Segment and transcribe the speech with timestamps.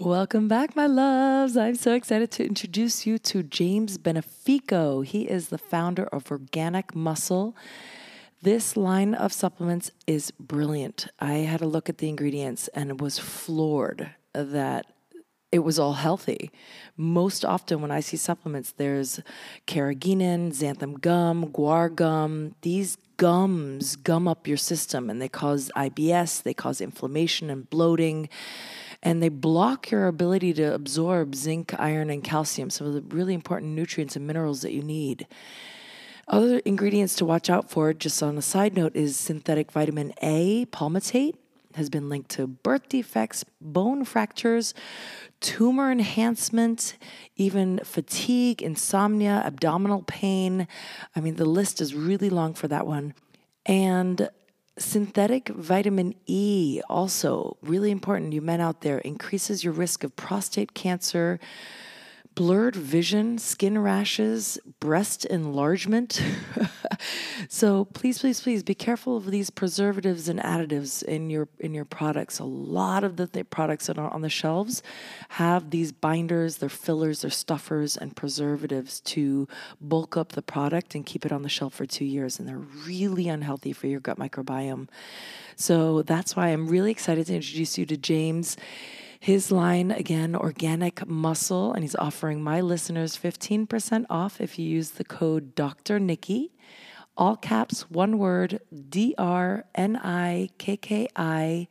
[0.00, 1.58] Welcome back, my loves.
[1.58, 5.02] I'm so excited to introduce you to James Benefico.
[5.02, 7.54] He is the founder of Organic Muscle.
[8.40, 11.08] This line of supplements is brilliant.
[11.20, 14.86] I had a look at the ingredients and was floored that
[15.52, 16.50] it was all healthy.
[16.96, 19.20] Most often, when I see supplements, there's
[19.66, 22.54] carrageenan, xanthan gum, guar gum.
[22.62, 28.30] These gums gum up your system and they cause IBS, they cause inflammation and bloating
[29.02, 33.34] and they block your ability to absorb zinc, iron, and calcium, some of the really
[33.34, 35.26] important nutrients and minerals that you need.
[36.28, 40.66] Other ingredients to watch out for, just on a side note, is synthetic vitamin A,
[40.66, 41.34] palmitate,
[41.74, 44.74] has been linked to birth defects, bone fractures,
[45.40, 46.96] tumor enhancement,
[47.36, 50.66] even fatigue, insomnia, abdominal pain.
[51.14, 53.14] I mean, the list is really long for that one.
[53.66, 54.28] And
[54.80, 60.72] Synthetic vitamin E, also really important, you men out there, increases your risk of prostate
[60.72, 61.38] cancer,
[62.40, 66.22] blurred vision, skin rashes, breast enlargement.
[67.50, 71.84] so please, please, please be careful of these preservatives and additives in your in your
[71.84, 72.38] products.
[72.38, 74.82] A lot of the th- products that are on the shelves
[75.28, 79.46] have these binders, their fillers, their stuffers, and preservatives to
[79.78, 82.56] bulk up the product and keep it on the shelf for two years, and they're
[82.86, 84.88] really unhealthy for your gut microbiome.
[85.56, 88.56] So that's why I'm really excited to introduce you to James.
[89.22, 94.92] His line again, organic muscle, and he's offering my listeners 15% off if you use
[94.92, 96.00] the code Dr.
[96.00, 96.54] Nikki.
[97.18, 101.68] All caps, one word, D R N I K K I,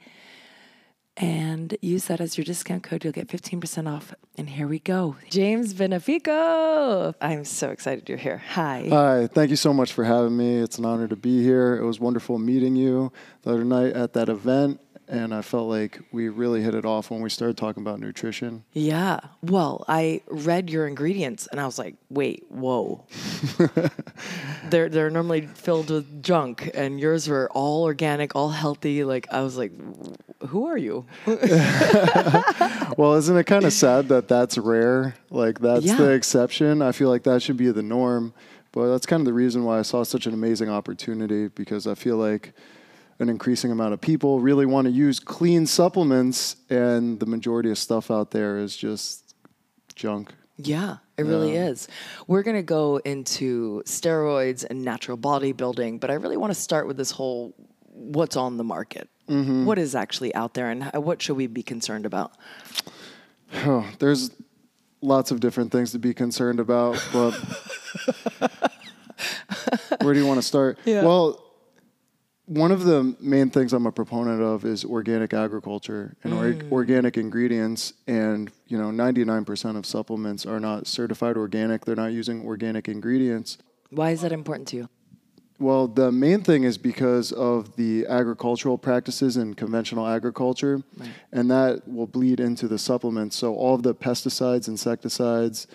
[1.18, 3.04] and use that as your discount code.
[3.04, 4.14] You'll get 15% off.
[4.38, 5.16] And here we go.
[5.32, 7.16] James Benefico.
[7.20, 8.44] I'm so excited you're here.
[8.50, 8.88] Hi.
[8.90, 10.58] Hi, thank you so much for having me.
[10.58, 11.76] It's an honor to be here.
[11.76, 13.12] It was wonderful meeting you
[13.42, 14.80] the other night at that event
[15.10, 18.64] and I felt like we really hit it off when we started talking about nutrition.
[18.74, 19.20] Yeah.
[19.42, 23.06] Well, I read your ingredients and I was like, wait, whoa.
[24.70, 29.04] they're they're normally filled with junk and yours were all organic, all healthy.
[29.04, 29.72] Like I was like,
[30.48, 31.06] who are you?
[32.98, 35.16] well, isn't it kind of sad that that's rare?
[35.32, 35.98] Like that's yeah.
[35.98, 36.84] the exception.
[36.84, 38.34] I feel like that should be the norm.
[38.72, 41.96] But that's kind of the reason why I saw such an amazing opportunity because I
[41.96, 42.54] feel like
[43.20, 47.78] an increasing amount of people really want to use clean supplements, and the majority of
[47.78, 49.36] stuff out there is just
[49.96, 50.34] junk.
[50.58, 51.88] Yeah, it really is.
[52.28, 56.88] We're going to go into steroids and natural bodybuilding, but I really want to start
[56.88, 57.54] with this whole
[57.88, 59.08] what's on the market.
[59.30, 59.66] Mm-hmm.
[59.66, 62.34] What is actually out there, and what should we be concerned about?
[63.54, 64.32] Oh, there's
[65.02, 67.32] lots of different things to be concerned about, but
[70.02, 70.80] where do you want to start?
[70.86, 71.04] Yeah.
[71.04, 71.44] Well,
[72.50, 76.72] one of the main things I'm a proponent of is organic agriculture and mm.
[76.72, 77.94] or, organic ingredients.
[78.08, 81.86] And you know, 99% of supplements are not certified organic.
[81.86, 83.60] They're not using organic ingredients.
[83.92, 84.90] Why is that important to you?
[85.60, 91.10] Well, the main thing is because of the agricultural practices in conventional agriculture, right.
[91.32, 93.36] and that will bleed into the supplements.
[93.36, 95.68] So all of the pesticides, insecticides,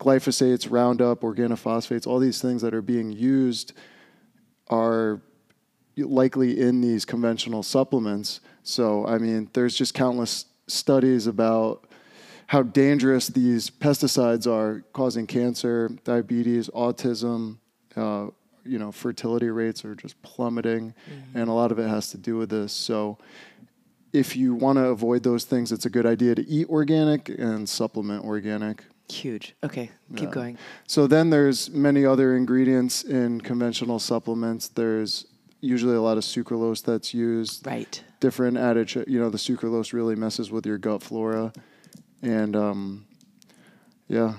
[0.00, 3.72] glyphosates, Roundup, organophosphates, all these things that are being used
[4.68, 5.20] are
[6.06, 8.40] likely in these conventional supplements.
[8.62, 11.86] So, I mean, there's just countless studies about
[12.46, 17.58] how dangerous these pesticides are causing cancer, diabetes, autism.
[17.96, 18.28] Uh,
[18.64, 21.38] you know, fertility rates are just plummeting, mm-hmm.
[21.38, 22.72] and a lot of it has to do with this.
[22.72, 23.18] So,
[24.12, 27.68] if you want to avoid those things, it's a good idea to eat organic and
[27.68, 28.84] supplement organic.
[29.10, 29.54] Huge.
[29.64, 30.34] Okay, keep yeah.
[30.34, 30.58] going.
[30.86, 34.68] So then there's many other ingredients in conventional supplements.
[34.68, 35.26] There's
[35.60, 37.66] usually a lot of sucralose that's used.
[37.66, 38.02] Right.
[38.20, 41.52] Different adage, you know, the sucralose really messes with your gut flora,
[42.22, 43.06] and um,
[44.08, 44.34] yeah,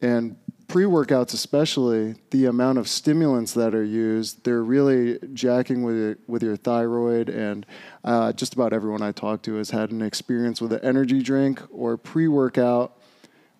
[0.00, 0.36] and
[0.72, 6.42] pre-workouts especially the amount of stimulants that are used they're really jacking with it, with
[6.42, 7.66] your thyroid and
[8.04, 11.60] uh, just about everyone i talk to has had an experience with an energy drink
[11.70, 12.96] or pre-workout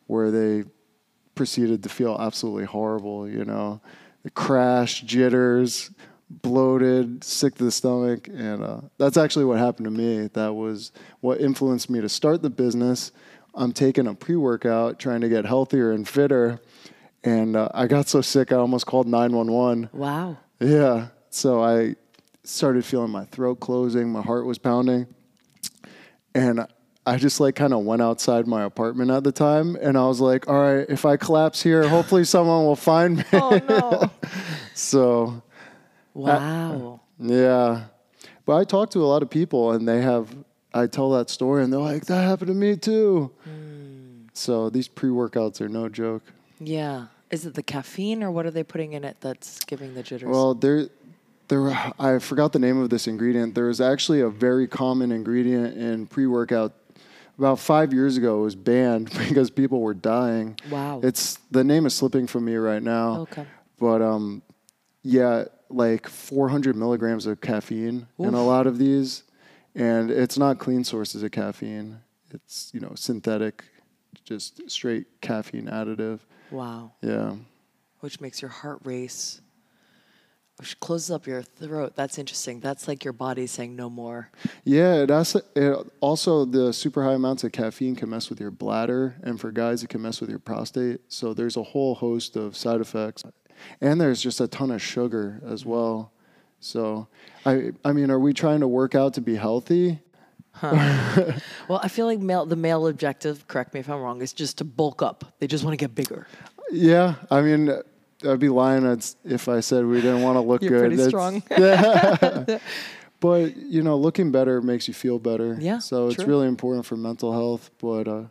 [0.07, 0.65] where they
[1.35, 3.79] proceeded to feel absolutely horrible you know
[4.23, 5.91] the crash jitters
[6.41, 10.29] bloated, sick to the stomach, and uh, that's actually what happened to me.
[10.33, 13.13] That was what influenced me to start the business.
[13.55, 16.61] I'm taking a pre-workout, trying to get healthier and fitter,
[17.23, 19.91] and uh, I got so sick I almost called 911.
[19.93, 20.39] Wow.
[20.59, 21.09] Yeah.
[21.31, 21.97] So I
[22.45, 25.07] started feeling my throat closing, my heart was pounding,
[26.35, 26.67] and
[27.05, 30.21] I just like kind of went outside my apartment at the time, and I was
[30.21, 34.11] like, "All right, if I collapse here, hopefully someone will find me." Oh no!
[34.75, 35.43] so
[36.15, 37.01] Wow.
[37.19, 37.85] yeah.
[38.45, 40.35] But I talk to a lot of people and they have
[40.75, 44.27] I tell that story, and they're like, "That happened to me too." Hmm.
[44.33, 46.23] So these pre-workouts are no joke.
[46.59, 47.07] Yeah.
[47.31, 50.29] Is it the caffeine or what are they putting in it that's giving the jitters?
[50.29, 50.89] Well, there,
[51.49, 51.71] there.
[51.99, 53.55] I forgot the name of this ingredient.
[53.55, 56.73] There was actually a very common ingredient in pre-workout.
[57.39, 60.59] About five years ago, it was banned because people were dying.
[60.71, 61.01] Wow.
[61.03, 63.21] It's the name is slipping from me right now.
[63.21, 63.47] Okay.
[63.79, 64.43] But um,
[65.03, 65.45] yeah,
[65.75, 69.23] like 400 milligrams of caffeine in a lot of these,
[69.75, 72.01] and it's not clean sources of caffeine.
[72.31, 73.65] It's you know synthetic,
[74.25, 76.21] just straight caffeine additive.
[76.51, 76.93] wow.
[77.03, 77.35] Yeah.
[78.01, 79.41] Which makes your heart race.
[80.59, 81.95] Which closes up your throat.
[81.97, 82.61] That's interesting.
[82.61, 84.31] That's like your body saying no more.
[84.65, 88.51] Yeah, it also, it also the super high amounts of caffeine can mess with your
[88.51, 91.01] bladder, and for guys, it can mess with your prostate.
[91.09, 93.25] So there's a whole host of side effects,
[93.81, 96.13] and there's just a ton of sugar as well.
[96.61, 97.09] So,
[97.45, 100.01] I I mean, are we trying to work out to be healthy?
[101.69, 104.59] Well, I feel like male, the male objective, correct me if I'm wrong, is just
[104.59, 105.25] to bulk up.
[105.39, 106.27] They just want to get bigger.
[106.71, 107.71] Yeah, I mean,
[108.29, 108.85] I'd be lying
[109.25, 110.81] if I said we didn't want to look You're good.
[110.81, 112.61] pretty That's- strong.
[113.21, 115.57] But you know, looking better makes you feel better.
[115.61, 117.71] Yeah, So it's really important for mental health.
[117.79, 118.25] But uh,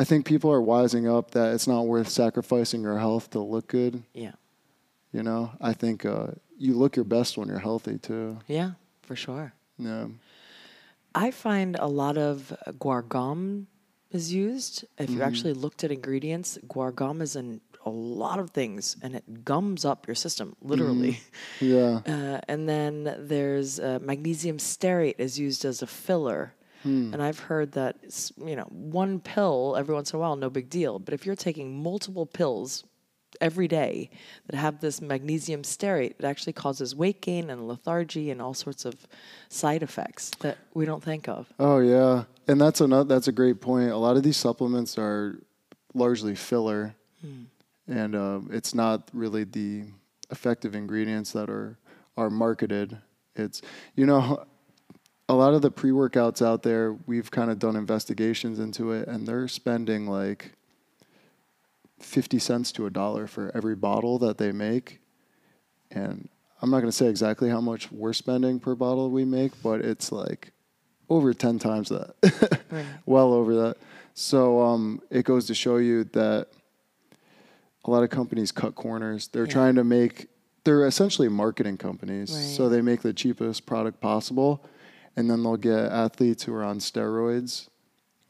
[0.00, 3.68] I think people are wising up that it's not worth sacrificing your health to look
[3.68, 4.02] good.
[4.14, 4.32] yeah.
[5.12, 8.38] You know, I think uh, you look your best when you're healthy too.
[8.46, 8.70] Yeah,
[9.02, 9.52] for sure.
[9.76, 10.06] Yeah.
[11.14, 13.66] I find a lot of uh, guargum
[14.12, 14.84] is used.
[14.96, 19.44] If you actually looked at ingredients, guargum is in a lot of things and it
[19.44, 21.20] gums up your system, literally.
[21.60, 22.00] Yeah.
[22.06, 26.54] Uh, and then there's uh, magnesium stearate is used as a filler.
[26.84, 27.96] And I've heard that
[28.38, 30.98] you know one pill every once in a while, no big deal.
[30.98, 32.84] But if you're taking multiple pills
[33.40, 34.10] every day
[34.48, 38.84] that have this magnesium stearate, it actually causes weight gain and lethargy and all sorts
[38.84, 39.06] of
[39.48, 41.52] side effects that we don't think of.
[41.58, 43.04] Oh yeah, and that's another.
[43.04, 43.90] That's a great point.
[43.90, 45.38] A lot of these supplements are
[45.94, 46.94] largely filler,
[47.86, 49.84] and um, it's not really the
[50.30, 51.78] effective ingredients that are
[52.16, 52.98] are marketed.
[53.36, 53.62] It's
[53.94, 54.44] you know,
[55.30, 56.92] a lot of the pre workouts out there.
[57.06, 60.52] We've kind of done investigations into it, and they're spending like
[61.98, 65.00] fifty cents to a dollar for every bottle that they make,
[65.90, 66.28] and
[66.62, 69.80] I'm not going to say exactly how much we're spending per bottle we make, but
[69.80, 70.52] it's like
[71.08, 72.14] over 10 times that.
[72.70, 72.84] Right.
[73.04, 73.76] well over that.
[74.14, 76.46] So um, it goes to show you that
[77.84, 79.26] a lot of companies cut corners.
[79.28, 79.52] They're Yeah.
[79.52, 80.28] trying to make,
[80.62, 82.30] they're essentially marketing companies.
[82.30, 84.62] So they make the cheapest product possible.
[85.16, 87.68] And then they'll get athletes who are on steroids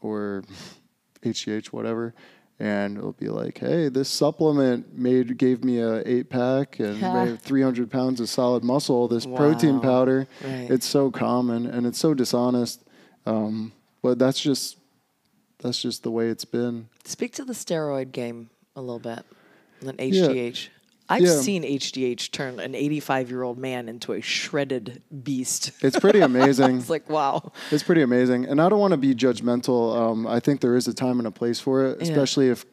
[0.01, 0.43] or
[1.23, 2.13] HGH, whatever.
[2.59, 7.41] And it'll be like, hey, this supplement made gave me a eight pack and made
[7.41, 9.07] 300 pounds of solid muscle.
[9.07, 10.69] This protein powder, Right.
[10.69, 12.83] it's so common and it's so dishonest.
[13.25, 13.71] Um,
[14.03, 14.77] but that's just
[15.59, 16.87] that's just the way it's been.
[17.03, 19.23] Speak to the steroid game a little bit.
[19.79, 20.69] And then HGH.
[21.11, 21.35] I've Yeah.
[21.41, 25.71] seen HGH turn an 85 year old man into a shredded beast.
[25.81, 26.77] It's pretty amazing.
[26.77, 27.51] it's like, wow.
[27.69, 29.95] It's pretty amazing, and I don't want to be judgmental.
[29.95, 32.03] Um, I think there is a time and a place for it, Yeah.
[32.09, 32.65] especially if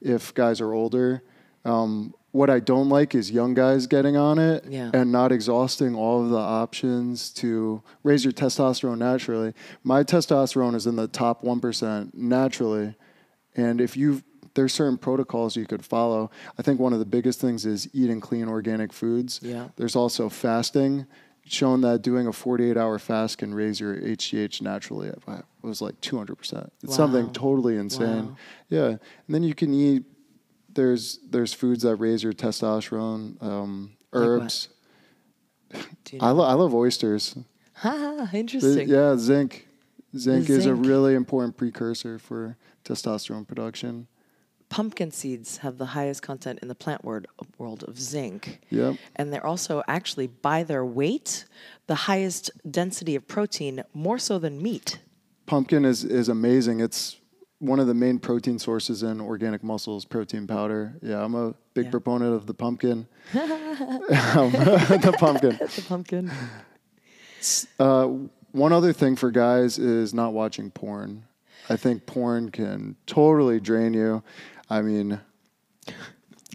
[0.00, 1.22] if guys are older.
[1.64, 4.90] Um, what I don't like is young guys getting on it Yeah.
[4.92, 9.54] and not exhausting all of the options to raise your testosterone naturally.
[9.82, 12.94] My testosterone is in the top one percent naturally,
[13.56, 14.22] and if you
[14.56, 16.30] there's certain protocols you could follow.
[16.58, 19.38] I think one of the biggest things is eating clean organic foods.
[19.42, 19.68] Yeah.
[19.76, 21.06] There's also fasting,
[21.44, 25.08] shown that doing a 48 hour fast can raise your HGH naturally.
[25.08, 25.22] It
[25.62, 26.70] was like 200%.
[26.82, 28.26] It's something totally insane.
[28.28, 28.36] Wow.
[28.68, 28.86] Yeah.
[28.88, 30.04] And then you can eat,
[30.74, 34.68] there's, there's foods that raise your testosterone, um, herbs.
[36.04, 37.36] Do you I, lo- I love oysters.
[37.82, 38.88] The- interesting.
[38.88, 39.68] yeah, zinc.
[40.16, 44.06] Zinc is a really important precursor for testosterone production.
[44.76, 48.60] Pumpkin seeds have the highest content in the plant word, world of zinc.
[48.68, 48.96] Yep.
[49.16, 51.46] And they're also actually, by their weight,
[51.86, 54.98] the highest density of protein, more so than meat.
[55.46, 56.80] Pumpkin is, is amazing.
[56.80, 57.16] It's
[57.58, 60.98] one of the main protein sources in organic muscles, protein powder.
[61.00, 61.92] Yeah, I'm a big Yeah.
[61.92, 63.06] proponent of the pumpkin.
[63.32, 65.56] Um, the pumpkin.
[65.74, 66.30] The pumpkin.
[67.78, 68.08] Uh,
[68.52, 71.24] one other thing for guys is not watching porn.
[71.68, 74.22] I think porn can totally drain you.
[74.68, 75.20] I mean,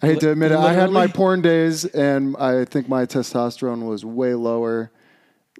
[0.01, 0.57] I hate to admit it.
[0.57, 4.91] I had my porn days, and I think my testosterone was way lower.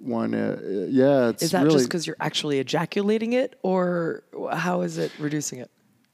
[0.00, 4.80] One, uh, yeah, it's Is that really just because you're actually ejaculating it, or how
[4.80, 5.70] is it reducing it?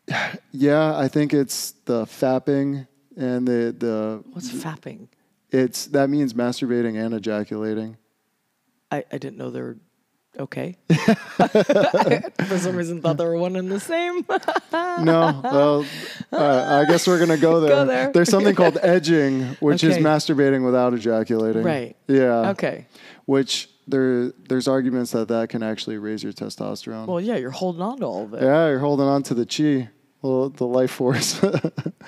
[0.52, 0.97] yeah.
[0.97, 5.09] I think it's the fapping and the the What's fapping?
[5.50, 7.97] it's that means masturbating and ejaculating.
[8.90, 9.78] I, I didn't know there were
[10.39, 10.77] Okay.
[10.89, 14.25] For some reason, thought they were one and the same.
[15.01, 15.87] No, well,
[16.33, 17.71] uh, I guess we're gonna go there.
[17.71, 18.13] Go there.
[18.13, 21.63] There's something called edging, which is masturbating without ejaculating.
[21.63, 21.97] Right.
[22.09, 22.51] Yeah.
[22.51, 22.87] okay.
[23.27, 27.07] Which there there's arguments that that can actually raise your testosterone.
[27.07, 28.43] Well, yeah, you're holding on to all of it.
[28.43, 29.89] yeah, you're holding on to the chi,
[30.23, 31.41] the life force.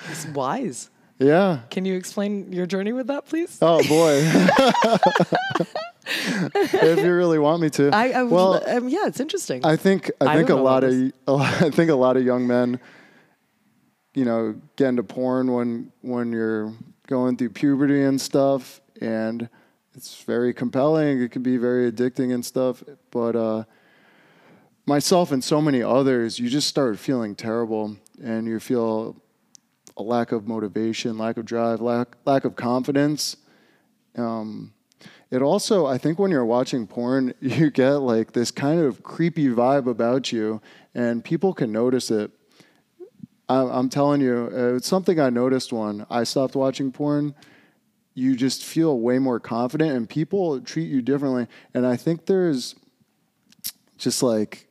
[0.09, 0.89] It's wise.
[1.21, 1.59] Yeah.
[1.69, 3.57] Can you explain your journey with that, please?
[3.61, 4.21] Oh boy.
[6.05, 7.89] if you really want me to.
[7.93, 9.65] I, I well, um, yeah, it's interesting.
[9.65, 10.93] I think I I think a lot of
[11.27, 12.79] a lot, I think a lot of young men,
[14.13, 16.73] you know, get into porn when when you're
[17.07, 19.49] going through puberty and stuff, and
[19.93, 21.21] it's very compelling.
[21.21, 22.83] It can be very addicting and stuff.
[23.11, 23.63] But uh,
[24.85, 29.20] myself and so many others, you just start feeling terrible, and you feel
[30.01, 33.37] a lack of motivation, lack of drive, lack lack of confidence.
[34.17, 34.73] Um,
[35.29, 39.47] it also, I think, when you're watching porn, you get like this kind of creepy
[39.47, 40.61] vibe about you,
[40.93, 42.31] and people can notice it.
[43.47, 47.35] I, I'm telling you, uh, it's something I noticed when I stopped watching porn.
[48.13, 51.47] You just feel way more confident, and people treat you differently.
[51.73, 52.75] And I think there's
[53.97, 54.67] just like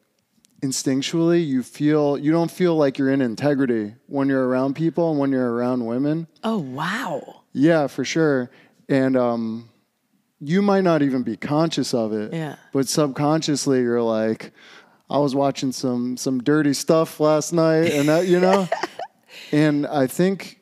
[0.60, 5.18] instinctually, you feel you don't feel like you're in integrity when you're around people and
[5.18, 6.26] when you're around women.
[6.44, 7.42] oh, wow.
[7.52, 8.50] Yeah, for sure.
[8.88, 9.68] And um,
[10.40, 12.32] you might not even be conscious of it.
[12.32, 12.56] Yeah.
[12.72, 14.52] But subconsciously, you're like,
[15.08, 18.68] I was watching some some dirty stuff last night, and that you know.
[19.52, 20.60] and I think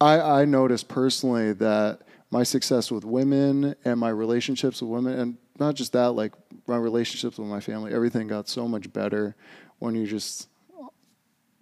[0.00, 2.00] I I noticed personally that
[2.30, 6.32] my success with women and my relationships with women, and not just that, like
[6.66, 9.36] my relationships with my family, everything got so much better
[9.78, 10.48] when you just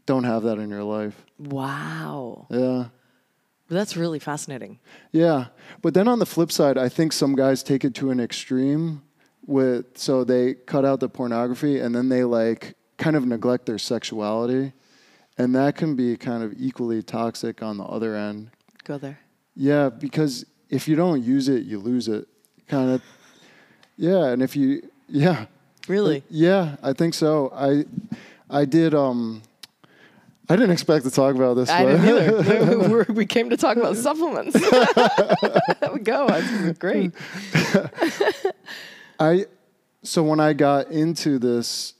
[0.06, 1.26] don't have that in your life.
[1.38, 2.46] Wow.
[2.50, 2.86] Yeah.
[3.68, 4.78] That's really fascinating.
[5.12, 5.48] Yeah,
[5.82, 9.02] but then on the flip side, I think some guys take it to an extreme
[9.46, 13.76] with so they cut out the pornography and then they like kind of neglect their
[13.78, 14.72] sexuality,
[15.36, 18.50] and that can be kind of equally toxic on the other end.
[18.84, 19.18] Go there.
[19.54, 22.26] Yeah, because if you don't use it, you lose it.
[22.68, 23.02] Kind of.
[23.98, 25.46] Yeah, and if you yeah
[25.88, 26.22] Really?
[26.30, 27.52] yeah, I think so.
[27.54, 27.84] I
[28.48, 29.42] I did um.
[30.50, 31.68] I didn't expect to talk about this.
[31.68, 33.06] I but- didn't either.
[33.12, 34.54] We came to talk about supplements.
[34.70, 36.26] there we go.
[36.28, 37.12] This is great.
[39.20, 39.46] I
[40.02, 41.94] so when I got into this,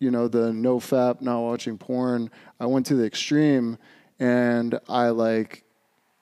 [0.00, 2.30] you know, the no fap, not watching porn,
[2.60, 3.78] I went to the extreme
[4.18, 5.64] and I like,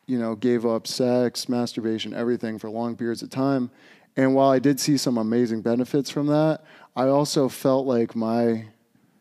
[0.07, 3.71] you know, gave up sex, masturbation, everything for long periods of time.
[4.17, 6.63] And while I did see some amazing benefits from that,
[6.95, 8.67] I also felt like my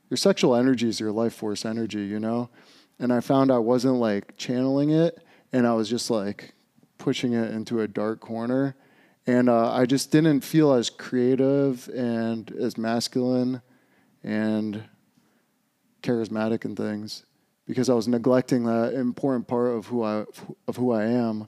[0.10, 2.50] your sexual energy is your life force energy, you know?
[3.00, 6.54] And I found I wasn't like channeling it and I was just like
[6.98, 8.76] pushing it into a dark corner.
[9.26, 13.62] And uh, I just didn't feel as creative and as masculine
[14.24, 14.84] and
[16.04, 17.26] charismatic and things
[17.66, 20.26] because I was neglecting that important part of who I
[20.68, 21.48] of who I am.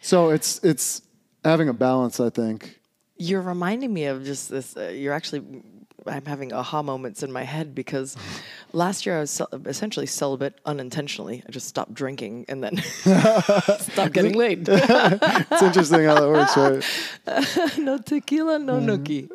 [0.00, 1.02] So it's it's
[1.44, 2.78] having a balance, I think.
[3.16, 4.76] You're reminding me of just this.
[4.76, 5.62] Uh, you're actually,
[6.06, 8.16] I'm having aha moments in my head because
[8.72, 11.44] last year I was cel- essentially celibate unintentionally.
[11.46, 14.66] I just stopped drinking and then stopped getting laid.
[14.68, 17.78] It's interesting how that works, right?
[17.78, 19.28] no tequila, no nookie.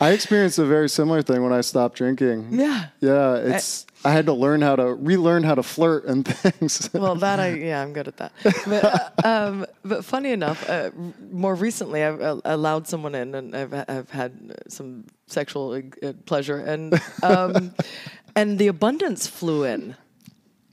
[0.00, 2.48] I experienced a very similar thing when I stopped drinking.
[2.50, 2.86] Yeah.
[3.00, 6.88] Yeah, it's I had to learn how to relearn how to flirt and things.
[6.92, 8.32] Well, that I yeah, I'm good at that.
[8.66, 10.90] But, uh, um, but funny enough, uh,
[11.30, 16.58] more recently I've uh, allowed someone in, and I've I've had some sexual uh, pleasure,
[16.58, 17.74] and um,
[18.36, 19.96] and the abundance flew in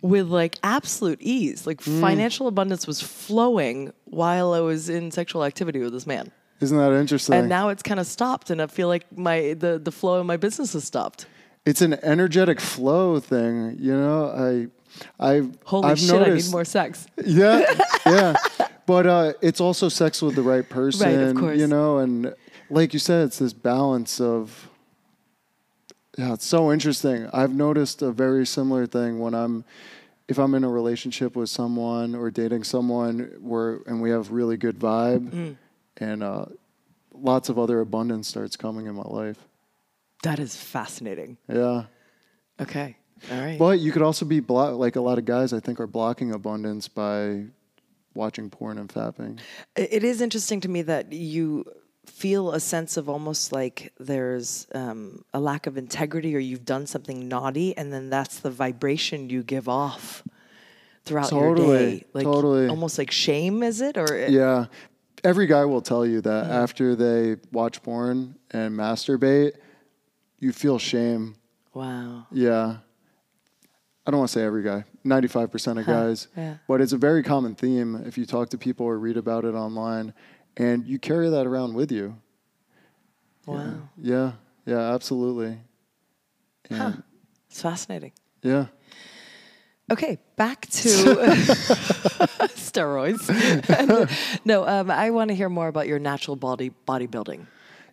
[0.01, 1.65] with like absolute ease.
[1.65, 6.77] Like financial abundance was flowing while I was in sexual activity with this man, Isn't
[6.77, 7.33] that interesting?
[7.35, 10.25] and now it's kind of stopped, and I feel like my the the flow of
[10.27, 11.25] my business has stopped.
[11.65, 14.27] It's an energetic flow thing, you know.
[14.29, 14.67] I
[15.19, 16.09] I Holy I've shit!
[16.09, 17.07] noticed, I need more sex.
[17.25, 17.65] Yeah,
[18.05, 18.35] yeah.
[18.85, 21.57] But uh, it's also sex with the right person, course.
[21.57, 22.33] you know, and
[22.69, 24.69] like you said, it's this balance of.
[26.17, 27.27] Yeah, it's so interesting.
[27.33, 29.65] I've noticed a very similar thing when I'm,
[30.29, 34.55] if I'm in a relationship with someone or dating someone where and we have really
[34.55, 35.55] good vibe, Mm.
[35.97, 36.45] and uh,
[37.13, 39.39] lots of other abundance starts coming in my life.
[40.23, 41.37] That is fascinating.
[41.47, 41.85] Yeah.
[42.59, 42.97] Okay,
[43.31, 43.59] all right.
[43.59, 46.31] But you could also be blo- like a lot of guys I think are blocking
[46.31, 47.45] abundance by
[48.13, 49.39] watching porn and fapping.
[49.75, 51.65] It it is interesting to me that you
[52.05, 56.85] feel a sense of almost like there's um, a lack of integrity or you've done
[56.87, 60.23] something naughty, and then that's the vibration you give off
[61.03, 62.03] throughout your day.
[62.13, 62.67] Like totally.
[62.67, 63.97] almost like shame, is it?
[63.97, 64.65] Or Yeah.
[65.23, 69.53] every guy will tell you that after they watch porn and masturbate,
[70.39, 71.35] you feel shame.
[71.73, 72.27] Wow.
[72.31, 72.77] Yeah.
[74.07, 76.57] I don't want to say every guy, 95% of guys, yeah.
[76.67, 79.55] but it's a very common theme if you talk to people or read about it
[79.55, 80.13] online
[80.57, 82.15] and you carry that around with you.
[83.47, 83.89] Wow.
[83.97, 84.33] Yeah.
[84.65, 85.59] Yeah, absolutely.
[86.69, 87.03] And
[87.49, 88.11] It's fascinating.
[88.41, 88.67] yeah.
[89.91, 90.89] Okay, back to
[92.57, 93.29] steroids.
[94.45, 97.45] no, um, I want to hear more about your natural body bodybuilding.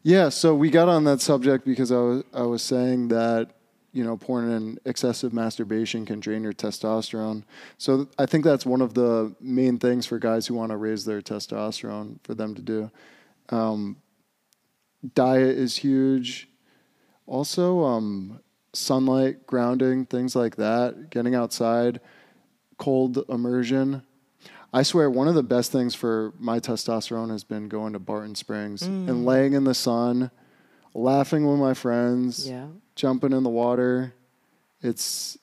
[0.05, 3.51] Yeah, so we got on that subject because I was I was saying that
[3.93, 7.45] you know porn and excessive masturbation can drain your testosterone.
[7.79, 11.05] So I think that's one of the main things for guys who want to raise
[11.05, 12.91] their testosterone for them to do.
[13.51, 13.97] Um,
[15.15, 16.49] diet is huge.
[17.27, 18.41] Also, um,
[18.73, 21.11] sunlight, grounding, things like that.
[21.11, 22.01] Getting outside,
[22.77, 24.03] cold immersion.
[24.73, 28.35] I swear, one of the best things for my testosterone has been going to Barton
[28.35, 29.09] Springs Mm.
[29.09, 30.31] and laying in the sun,
[30.95, 32.69] laughing with my friends, Yeah.
[32.97, 34.15] jumping in the water.
[34.81, 35.37] It's,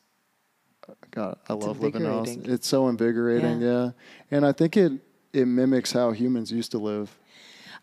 [1.11, 2.27] God, I It's love living else.
[2.29, 2.53] invigorating.
[2.53, 3.83] It's so invigorating, Yeah.
[3.85, 3.91] yeah.
[4.31, 4.93] And I think it
[5.31, 7.15] it mimics how humans used to live.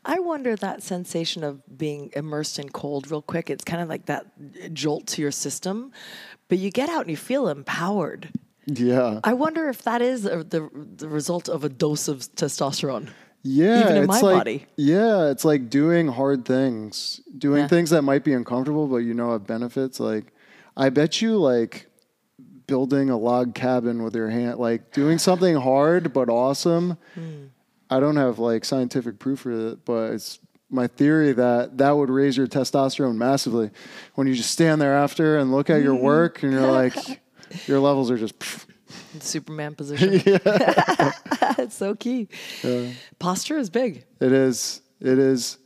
[0.05, 3.51] I wonder that sensation of being immersed in cold real quick.
[3.51, 4.27] It's kind of like that
[4.75, 5.93] jolt to your system,
[6.49, 8.31] but you get out and you feel empowered.
[8.67, 13.09] Yeah, I wonder if that is a, the the result of a dose of testosterone.
[13.43, 13.81] yeah.
[13.81, 14.67] even in it's my like, body.
[14.77, 17.69] Yeah, it's like doing hard things, doing Yeah.
[17.69, 20.01] things that might be uncomfortable, but you know have benefits.
[20.01, 20.33] Like,
[20.77, 21.87] I bet you like
[22.67, 26.99] building a log cabin with your hand, like doing something hard but awesome.
[27.15, 27.45] Hmm.
[27.89, 32.11] I don't have like scientific proof for it, but it's my theory that that would
[32.11, 33.71] raise your testosterone massively
[34.17, 36.97] when you just stand there after and look at your work and you're like,
[37.67, 38.35] your levels are just.
[39.21, 40.11] Superman position.
[41.59, 42.29] it's so key.
[43.19, 44.05] Posture is big.
[44.21, 44.83] It is.
[45.01, 45.59] It is.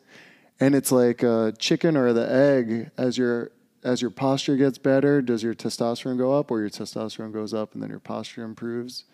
[0.58, 2.90] And it's like a chicken or the egg.
[2.96, 3.50] As your
[3.82, 7.72] as your posture gets better, does your testosterone go up, or your testosterone goes up,
[7.74, 9.04] and then your posture improves?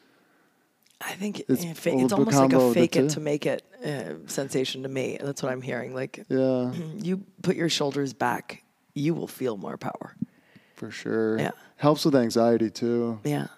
[1.01, 4.89] I think It's it's, almost like a fake it to make it uh, sensation to
[4.89, 5.19] me.
[5.21, 5.95] That's what I'm hearing.
[5.95, 8.65] Like Yeah, you put your shoulders back,
[8.95, 10.17] you will feel more power.
[10.75, 11.39] for sure.
[11.39, 11.51] Yeah.
[11.77, 13.21] Helps with anxiety too.
[13.25, 13.49] Yeah.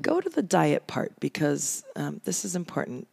[0.00, 3.08] Go to the diet part because um, this is important.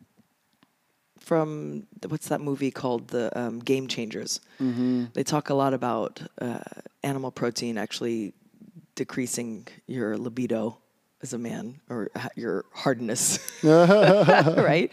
[1.20, 3.08] From the, what's that movie called?
[3.08, 4.42] The um, Game Changers.
[4.62, 5.06] Mm-hmm.
[5.14, 6.60] They talk a lot about uh,
[7.02, 8.34] animal protein actually
[8.96, 10.78] decreasing your libido
[11.24, 14.92] as a man or your hardness, right?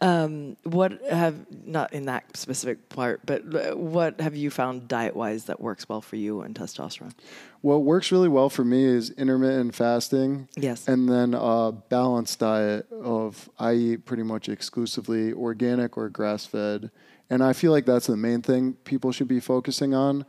[0.00, 5.14] Um, what have not in that specific part, but uh, what have you found diet
[5.14, 7.12] wise that works well for you and testosterone?
[7.60, 10.48] What works really well for me is intermittent fasting.
[10.56, 10.86] Yes.
[10.88, 16.90] And then a balanced diet of I eat pretty much exclusively organic or grass fed.
[17.30, 20.24] And I feel like that's the main thing people should be focusing on.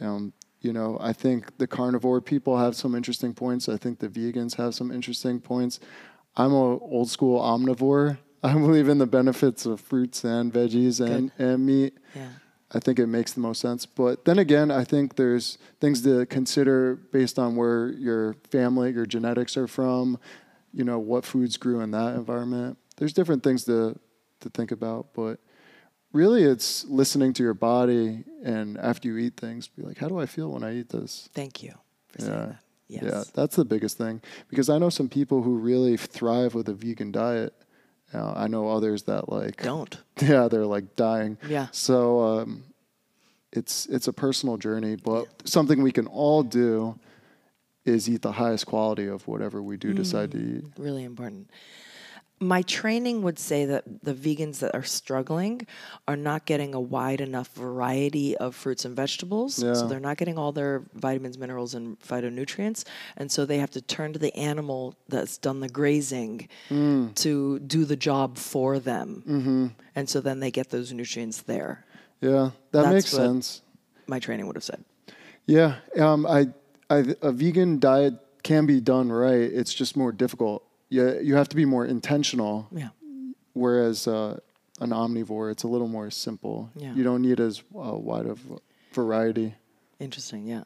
[0.00, 3.68] Um, you know, I think the carnivore people have some interesting points.
[3.68, 5.80] I think the vegans have some interesting points.
[6.36, 8.18] I'm a old school omnivore.
[8.42, 11.98] I believe in the benefits of fruits and veggies and, and meat.
[12.14, 12.28] Yeah.
[12.72, 13.86] I think it makes the most sense.
[13.86, 19.06] But then again, I think there's things to consider based on where your family, your
[19.06, 20.18] genetics are from,
[20.72, 22.76] you know, what foods grew in that environment.
[22.96, 23.98] There's different things to
[24.40, 25.40] to think about, but
[26.12, 30.18] really it's listening to your body and after you eat things, be like, how do
[30.18, 31.28] I feel when I eat this?
[31.34, 31.74] Thank you
[32.08, 32.46] for saying Yeah.
[32.46, 32.56] that.
[32.88, 33.02] Yes.
[33.04, 36.72] Yeah, that's the biggest thing because I know some people who really thrive with a
[36.72, 37.52] vegan diet.
[38.14, 39.98] Uh, I know others that like Don't.
[40.22, 41.36] yeah, they're like dying.
[41.48, 41.66] Yeah.
[41.72, 42.62] So um,
[43.52, 46.96] it's it's a personal journey, but something we can all do
[47.84, 50.64] is eat the highest quality of whatever we do decide to eat.
[50.78, 51.50] Really important.
[52.38, 55.66] My training would say that the vegans that are struggling
[56.06, 59.62] are not getting a wide enough variety of fruits and vegetables.
[59.62, 59.72] Yeah.
[59.72, 62.84] So they're not getting all their vitamins, minerals, and phytonutrients.
[63.16, 67.14] And so they have to turn to the animal that's done the grazing Mm.
[67.14, 69.22] to do the job for them.
[69.26, 69.66] Mm-hmm.
[69.94, 71.86] And so then they get those nutrients there.
[72.20, 73.62] Yeah, that That's makes sense.
[74.06, 74.84] My training would have said.
[75.46, 76.48] Yeah, um, I,
[76.90, 79.40] I, a vegan diet can be done right.
[79.40, 80.65] It's just more difficult.
[80.88, 82.68] Yeah, you have to be more intentional.
[82.70, 82.88] Yeah.
[83.52, 84.38] Whereas uh,
[84.80, 86.70] an omnivore, it's a little more simple.
[86.76, 86.94] Yeah.
[86.94, 88.40] You don't need as uh, wide of
[88.92, 89.54] variety.
[89.98, 90.64] Interesting, yeah.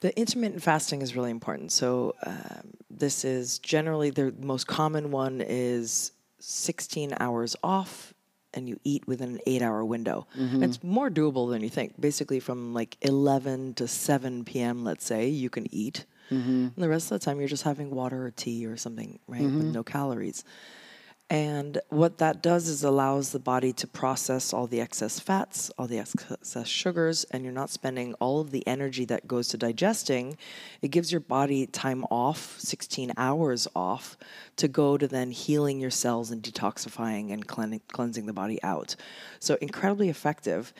[0.00, 1.72] The intermittent fasting is really important.
[1.72, 8.12] So um, this is generally the most common one is 16 hours off
[8.52, 10.26] and you eat within an eight hour window.
[10.62, 12.00] It's more doable than you think.
[12.00, 16.06] Basically from like 11 to 7 p.m., let's say, you can eat.
[16.30, 16.68] Mm-hmm.
[16.74, 19.42] And the rest of the time you're just having water or tea or something, right?
[19.42, 19.72] With mm-hmm.
[19.72, 20.44] no calories.
[21.28, 25.88] And what that does is allows the body to process all the excess fats, all
[25.88, 30.36] the excess sugars, and you're not spending all of the energy that goes to digesting.
[30.82, 34.16] It gives your body time off, 16 hours off,
[34.54, 38.94] to go to then healing your cells and detoxifying and clean- cleansing the body out.
[39.40, 40.72] So, incredibly effective.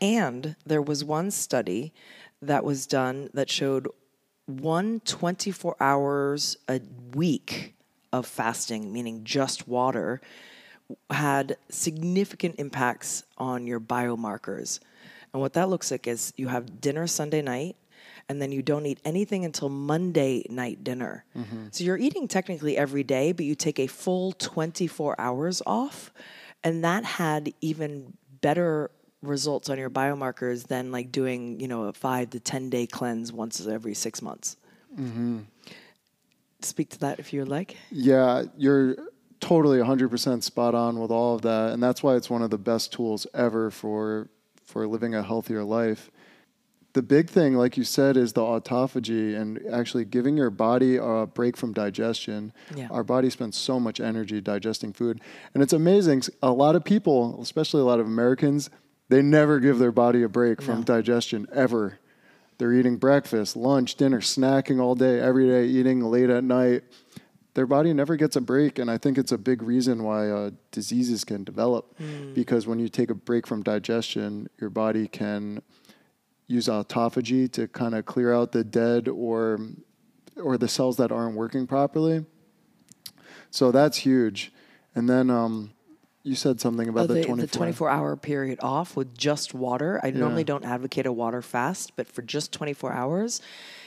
[0.00, 1.92] And there was one study
[2.40, 3.88] that was done that showed
[4.48, 6.80] one 24 hours a
[7.14, 7.74] week
[8.12, 10.20] of fasting, meaning just water,
[11.10, 14.80] had significant impacts on your biomarkers.
[15.32, 17.76] And what that looks like is you have dinner Sunday night,
[18.30, 21.24] and then you don't eat anything until Monday night dinner.
[21.36, 21.66] Mm-hmm.
[21.70, 26.10] So you're eating technically every day, but you take a full 24 hours off.
[26.64, 28.90] And that had even better
[29.22, 33.32] results on your biomarkers than like doing, you know, a five to 10 day cleanse
[33.32, 34.56] once every six months.
[34.98, 35.40] Mm-hmm.
[36.60, 37.76] Speak to that if you would like.
[37.90, 38.96] Yeah, you're
[39.40, 42.58] totally 100% spot on with all of that, and that's why it's one of the
[42.58, 44.28] best tools ever for
[44.64, 46.10] for living a healthier life.
[46.92, 51.26] The big thing, like you said, is the autophagy and actually giving your body a
[51.26, 52.52] break from digestion.
[52.74, 52.88] Yeah.
[52.90, 55.20] Our body spends so much energy digesting food,
[55.54, 56.24] and it's amazing.
[56.42, 58.68] A lot of people, especially a lot of Americans,
[59.08, 60.84] they never give their body a break from No.
[60.84, 61.98] digestion ever.
[62.58, 66.82] They're eating breakfast, lunch, dinner, snacking all day, every day, eating late at night.
[67.54, 68.78] Their body never gets a break.
[68.78, 71.96] And I think it's a big reason why uh, diseases can develop.
[72.34, 75.62] Because when you take a break from digestion, your body can
[76.46, 79.58] use autophagy to kind of clear out the dead or,
[80.36, 82.24] or the cells that aren't working properly.
[83.50, 84.52] So that's huge.
[84.94, 85.72] And then um,
[86.22, 87.46] you said something about Oh, the, the, 24.
[87.46, 90.00] the 24 hour period off with just water.
[90.02, 93.40] I normally don't advocate a water fast, but for just 24 hours,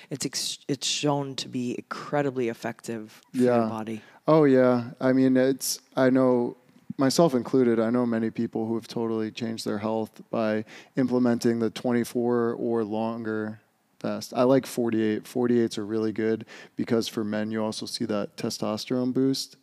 [0.09, 4.01] it's ex- it's shown to be incredibly effective for your body.
[4.27, 5.79] Oh yeah, I mean it's.
[5.95, 6.57] I know
[6.97, 7.79] myself included.
[7.79, 10.65] I know many people who have totally changed their health by
[10.97, 13.59] implementing the 24 or longer
[13.99, 14.33] fast.
[14.35, 15.23] I like 48.
[15.23, 19.57] 48s are really good because for men you also see that testosterone boost.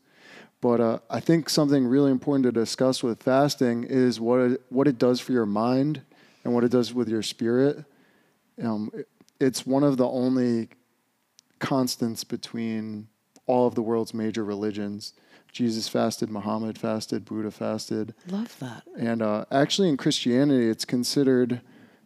[0.61, 4.89] But uh, I think something really important to discuss with fasting is what it, what
[4.89, 6.03] it does for your mind
[6.45, 7.85] and what it does with your spirit.
[8.63, 9.09] Um, it-
[9.41, 10.69] it's one of the only
[11.61, 13.07] constants between
[13.47, 15.13] all of the world's major religions.
[15.53, 18.15] Jesus fasted, Muhammad fasted, Buddha fasted.
[18.29, 18.83] Love that.
[18.99, 21.61] And uh, actually, in Christianity, it's considered,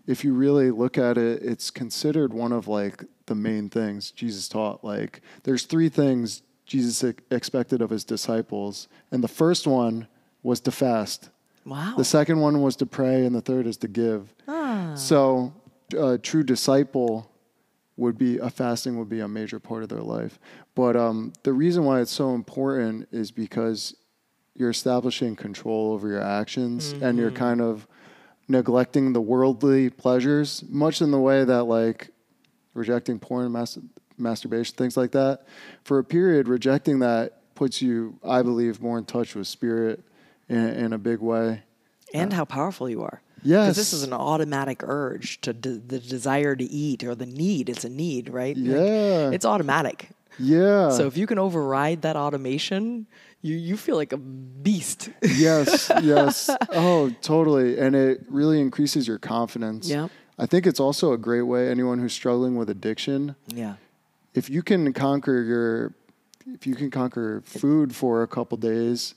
[0.06, 4.46] if you really look at it, it's considered one of like the main things Jesus
[4.48, 4.84] taught.
[4.84, 8.88] Like, there's three things Jesus expected of his disciples.
[9.10, 10.06] And the first one
[10.42, 11.30] was to fast,
[11.64, 11.94] Wow.
[11.96, 14.34] the second one was to pray, and the third is to give.
[14.48, 14.94] Ah.
[14.96, 15.52] So,
[15.96, 17.30] a true disciple
[17.96, 20.38] would be a fasting would be a major part of their life.
[20.74, 23.94] But um, the reason why it's so important is because
[24.54, 27.86] you're establishing control over your actions, and you're kind of
[28.48, 32.10] neglecting the worldly pleasures, much in the way that like
[32.74, 33.78] rejecting porn, mas-
[34.18, 35.46] masturbation, things like that.
[35.84, 40.02] For a period, rejecting that puts you, I believe, more in touch with spirit
[40.48, 41.62] in, in a big way.
[42.14, 43.20] and how powerful you are.
[43.44, 43.64] Yes.
[43.66, 47.68] Because this is an automatic urge to d- the desire to eat or the need.
[47.68, 48.56] It's a need, right?
[48.56, 49.30] Like, Yeah.
[49.30, 50.10] it's automatic.
[50.38, 50.90] Yeah.
[50.90, 53.06] So if you can override that automation,
[53.42, 55.10] you, you feel like a beast.
[55.22, 56.48] yes, yes.
[56.70, 57.78] Oh, totally.
[57.78, 59.88] And it really increases your confidence.
[59.88, 60.08] Yeah.
[60.38, 63.74] I think it's also a great way, anyone who's struggling with addiction, yeah.
[64.34, 65.94] If you can conquer your,
[66.46, 69.14] if you can conquer food for a couple days,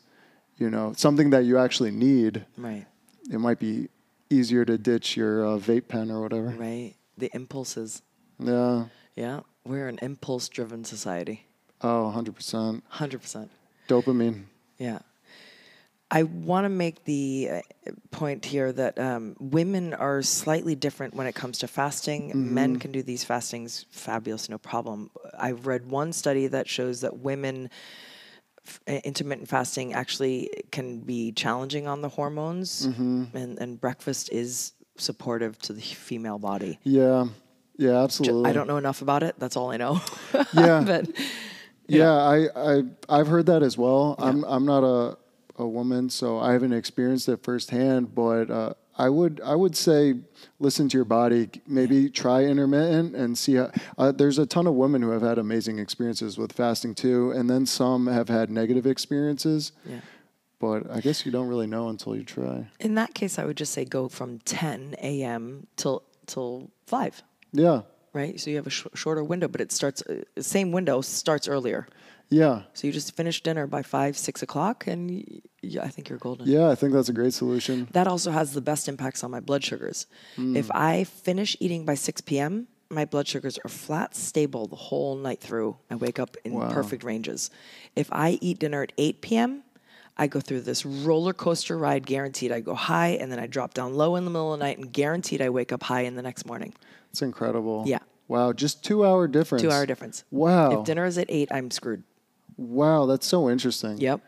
[0.58, 2.86] you know, something that you actually need, Right.
[3.32, 3.90] it might be
[4.30, 6.48] easier to ditch your uh, vape pen or whatever.
[6.50, 6.96] Right.
[7.18, 8.02] The impulses.
[8.40, 8.86] Yeah.
[9.16, 9.42] Yeah.
[9.66, 11.46] We're an impulse driven society.
[11.82, 12.82] Oh, 100%.
[12.94, 13.50] 100%.
[13.88, 14.44] Dopamine.
[14.78, 15.00] Yeah.
[16.12, 17.62] I want to make the uh,
[18.12, 22.32] point here that um, women are slightly different when it comes to fasting.
[22.54, 25.10] Men can do these fastings fabulous, no problem.
[25.38, 27.70] I've read one study that shows that women
[28.66, 35.58] f- intermittent fasting actually can be challenging on the hormones, and, and breakfast is supportive
[35.60, 36.80] to the female body.
[36.84, 37.26] Yeah.
[37.78, 38.50] Yeah, absolutely.
[38.50, 39.36] I don't know enough about it.
[39.38, 40.00] That's all I know.
[40.54, 40.82] Yeah.
[40.86, 41.08] but
[41.88, 44.16] Yeah, I, I I've heard that as well.
[44.18, 45.18] I'm I'm not a
[45.58, 48.14] a woman, so I haven't experienced it firsthand.
[48.16, 50.16] But uh, I would I would say
[50.60, 51.50] listen to your body.
[51.68, 53.56] Maybe try intermittent and see.
[53.56, 57.32] How, uh, there's a ton of women who have had amazing experiences with fasting too,
[57.32, 59.72] and then some have had negative experiences.
[59.86, 60.00] yeah.
[60.58, 62.68] But I guess you don't really know until you try.
[62.80, 65.68] In that case, I would just say go from 10 a.m.
[65.76, 67.22] till till five.
[67.52, 67.82] Yeah,
[68.14, 68.40] right?
[68.40, 71.88] So you have a sh- shorter window, but it starts uh, same window starts earlier.
[72.30, 72.64] Yeah.
[72.74, 76.18] So you just finish dinner by five, six o'clock, and y- yeah, I think you're
[76.18, 76.48] golden.
[76.48, 77.88] Yeah, I think that's a great solution.
[77.92, 80.08] That also has the best impacts on my blood sugars.
[80.36, 80.56] Hmm.
[80.58, 85.16] If I finish eating by 6 p.m., my blood sugars are flat, stable the whole
[85.16, 85.78] night through.
[85.90, 86.72] I wake up in Wow.
[86.72, 87.50] perfect ranges.
[87.96, 89.64] If I eat dinner at 8 p.m.,
[90.18, 92.52] I go through this roller coaster ride, guaranteed.
[92.52, 94.78] I go high and then I drop down low in the middle of the night,
[94.78, 96.74] and guaranteed I wake up high in the next morning.
[97.12, 97.84] It's incredible.
[97.86, 98.00] Yeah.
[98.28, 99.62] Wow, just two hour difference.
[99.62, 100.24] Two hour difference.
[100.32, 100.80] Wow.
[100.80, 102.04] If dinner is at 8, I'm screwed.
[102.58, 103.98] Wow, that's so interesting.
[103.98, 104.22] Yep.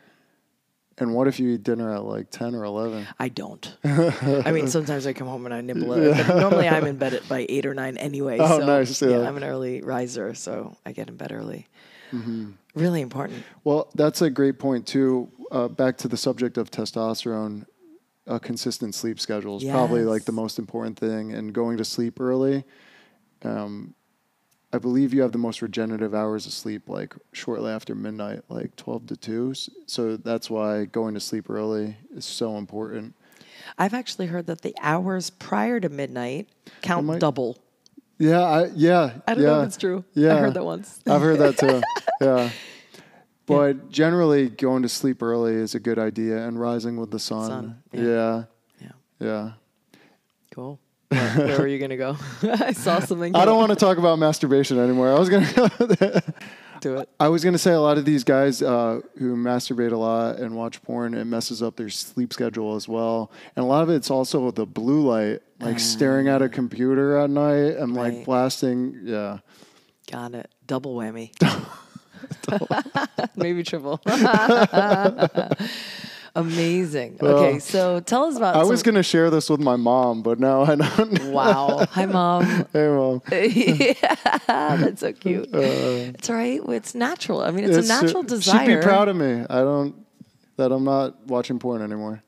[1.00, 3.06] And what if you eat dinner at like 10 or 11?
[3.18, 3.76] I don't.
[3.84, 6.26] I mean, sometimes I come home and I nibble it.
[6.26, 8.38] But normally I'm in bed at by eight or nine anyway.
[8.40, 9.28] Oh, so, nice, Yeah, yeah.
[9.28, 11.68] I'm an early riser, so I get in bed early.
[12.12, 12.50] Mm-hmm.
[12.74, 13.44] Really important.
[13.64, 15.30] Well, that's a great point, too.
[15.50, 17.66] Uh, back to the subject of testosterone,
[18.26, 21.32] a consistent sleep schedule is probably like the most important thing.
[21.32, 22.64] And going to sleep early,
[23.42, 23.94] um,
[24.72, 28.76] I believe you have the most regenerative hours of sleep like shortly after midnight, like
[28.76, 29.54] 12 to 2.
[29.86, 33.14] So that's why going to sleep early is so important.
[33.78, 36.48] I've actually heard that the hours prior to midnight
[36.82, 37.58] count might- double.
[38.20, 39.12] Yeah, I, yeah.
[39.28, 40.04] I don't yeah, know if it's true.
[40.12, 40.34] Yeah.
[40.34, 41.00] I heard that once.
[41.06, 41.80] I've heard that too.
[42.20, 42.50] yeah.
[43.46, 47.46] But generally, going to sleep early is a good idea, and rising with the sun.
[47.48, 48.02] Sun, yeah.
[48.02, 48.44] yeah.
[48.80, 49.52] yeah, Yeah.
[50.50, 50.80] Cool.
[51.36, 52.16] Where, were you going to go?
[52.42, 53.34] I saw something.
[53.34, 55.10] I don't want to talk about masturbation anymore.
[55.10, 55.46] I was gonna,
[56.80, 57.08] do it.
[57.18, 60.54] I was gonna say a lot of these guys uh, who masturbate a lot and
[60.54, 63.30] watch porn, it messes up their sleep schedule as well.
[63.56, 67.30] And a lot of it's also the blue light, like staring at a computer at
[67.30, 69.00] night and like blasting.
[69.04, 69.38] Yeah.
[70.10, 70.50] Got it.
[70.66, 71.32] Double whammy.
[73.34, 74.00] Maybe triple.
[76.38, 77.18] Amazing.
[77.20, 78.54] Okay, so tell us about.
[78.56, 81.18] I was gonna share this with my mom, but now I don't.
[81.38, 81.84] Wow.
[81.90, 82.44] Hi, mom.
[82.72, 83.22] hey, mom.
[83.32, 83.94] yeah,
[84.46, 85.48] that's so cute.
[85.52, 85.58] Uh,
[86.14, 86.60] it's all right.
[86.68, 87.42] It's natural.
[87.42, 88.78] I mean, it's, a It's- natural She'd desire.
[88.78, 89.44] be proud of me.
[89.50, 89.94] I don't
[90.56, 92.22] that I'm not watching porn anymore.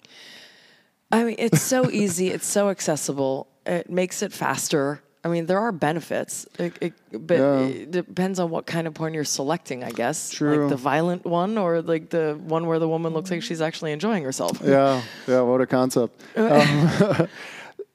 [1.13, 2.29] I mean, it's so easy.
[2.29, 3.49] It's so accessible.
[3.67, 5.03] It makes it faster.
[5.23, 7.59] I mean, there are benefits, it, it, but Yeah.
[7.61, 10.31] it depends on what kind of porn you're selecting, I guess.
[10.31, 10.63] True.
[10.63, 13.93] Like the violent one or like the one where the woman looks like she's actually
[13.93, 14.61] enjoying herself.
[14.65, 15.43] Yeah, yeah.
[15.43, 16.23] What a concept.
[16.37, 17.29] Um,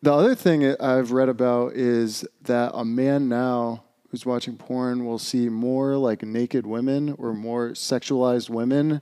[0.04, 5.18] the other thing I've read about is that a man now who's watching porn will
[5.20, 9.02] see more like naked women or more sexualized women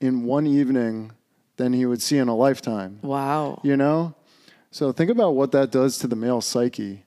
[0.00, 1.12] in one evening
[1.56, 3.00] than he would see in a lifetime.
[3.02, 3.60] Wow.
[3.62, 4.14] You know?
[4.70, 7.04] So think about what that does to the male psyche.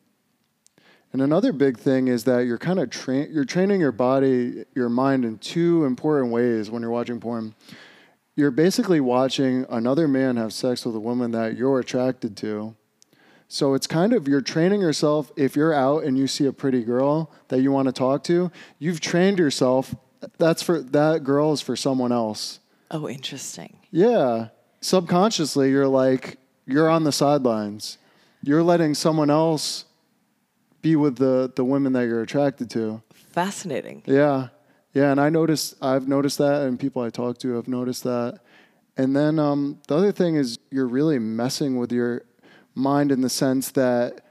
[1.14, 4.90] And another big thing is that you're kind of train you're training your body, your
[4.90, 7.54] mind in two important ways when you're watching porn.
[8.36, 12.76] You're basically watching another man have sex with a woman that you're attracted to.
[13.48, 16.84] So it's kind of you're training yourself if you're out and you see a pretty
[16.84, 19.94] girl that you want to talk to, you've trained yourself
[20.38, 22.60] that's for that girl is for someone else.
[22.92, 23.78] Oh, interesting.
[23.92, 24.50] Yeah.
[24.82, 27.98] Subconsciously, you're like, you're on the sidelines.
[28.42, 29.86] You're letting someone else
[30.84, 33.02] be with the, the women that you're attracted to.
[33.32, 34.04] Fascinating.
[34.06, 34.50] Yeah.
[34.94, 35.10] Yeah.
[35.10, 38.40] And I noticed, I've noticed that, and people I talk to have noticed that.
[38.96, 42.22] And then um, the other thing is, you're really messing with your
[42.76, 44.22] mind in the sense that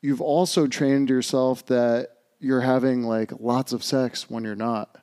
[0.00, 4.98] you've also trained yourself that you're having like lots of sex when you're not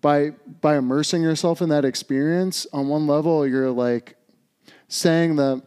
[0.00, 0.30] by
[0.60, 4.16] by immersing yourself in that experience on one level you're like
[4.88, 5.62] saying that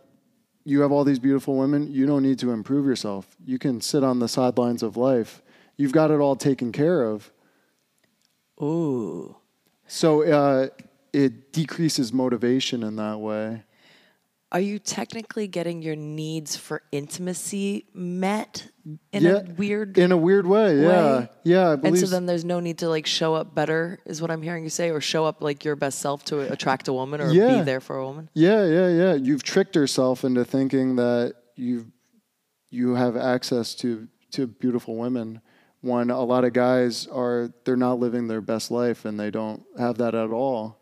[0.66, 3.36] you have all these beautiful women you don't need to improve yourself.
[3.46, 5.42] You can sit on the sidelines of life.
[5.78, 7.32] You've got it all taken care of.
[8.62, 9.36] Ooh.
[9.88, 10.68] so uh,
[11.12, 13.64] it decreases motivation in that way
[14.54, 18.70] Are you technically getting your needs for intimacy met
[19.12, 20.88] in yeah a weird in a weird way yeah
[21.20, 21.30] way?
[21.44, 24.30] yeah I And so then there's no need to like show up better, is what
[24.30, 27.20] I'm hearing you say, or show up like your best self to attract a woman
[27.20, 27.58] or Yeah.
[27.60, 28.30] be there for a woman.
[28.36, 29.14] Yeah, yeah, yeah.
[29.16, 31.92] You've tricked yourself into thinking that you
[32.70, 35.42] you have access to to beautiful women
[35.82, 39.64] when a lot of guys are they're not living their best life and they don't
[39.80, 40.78] have that at all.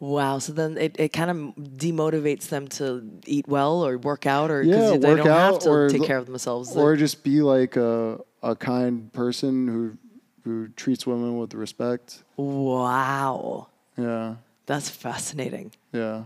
[0.00, 0.38] Wow.
[0.38, 4.62] So then it, it kind of demotivates them to eat well or work out or
[4.62, 6.76] Yeah, they don't have to or take care of themselves.
[6.76, 9.98] Or just be like a a kind person who
[10.44, 12.22] who treats women with respect.
[12.36, 13.66] wow.
[13.96, 14.36] Yeah.
[14.66, 15.72] That's fascinating.
[15.92, 16.24] Yeah.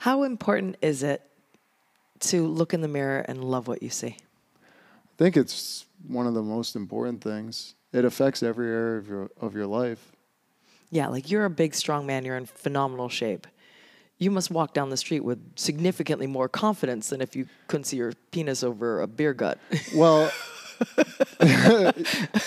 [0.00, 1.22] How important is it
[2.20, 4.16] to look in the mirror and love what you see?
[4.16, 7.74] I think it's one of the most important things.
[7.92, 10.13] It affects every area of your of your life.
[10.94, 12.24] Yeah, like you're a big, strong man.
[12.24, 13.48] You're in phenomenal shape.
[14.18, 17.96] you must walk down the street with significantly more confidence than if you couldn't see
[17.96, 19.58] your penis over a beer gut.
[19.94, 20.30] Well,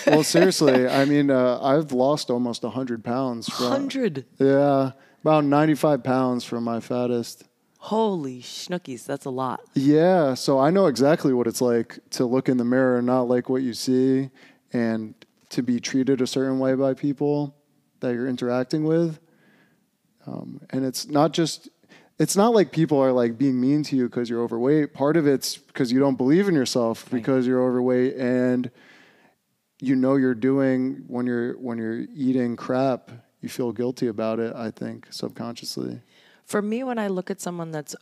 [0.06, 3.50] well, seriously, I mean, uh, I've lost almost 100 pounds.
[3.50, 4.24] From, 100.
[4.38, 7.44] Yeah, about 95 pounds from my fattest.
[7.78, 9.60] Holy schnookies, that's a lot.
[9.74, 13.28] Yeah, so I know exactly what it's like to look in the mirror and not
[13.28, 14.30] like what you see
[14.72, 15.14] and
[15.50, 17.54] to be treated a certain way by people
[18.00, 19.18] that you're interacting with.
[20.26, 21.68] Um, and it's not just,
[22.18, 24.92] it's not like people are like being mean to you because you're overweight.
[24.94, 27.18] Part of it's because you don't believe in yourself Right.
[27.22, 28.70] because you're overweight and
[29.80, 34.52] you know you're doing when you're when you're eating crap, you feel guilty about it,
[34.54, 36.00] I think, subconsciously.
[36.44, 37.94] For me, when I look at someone that's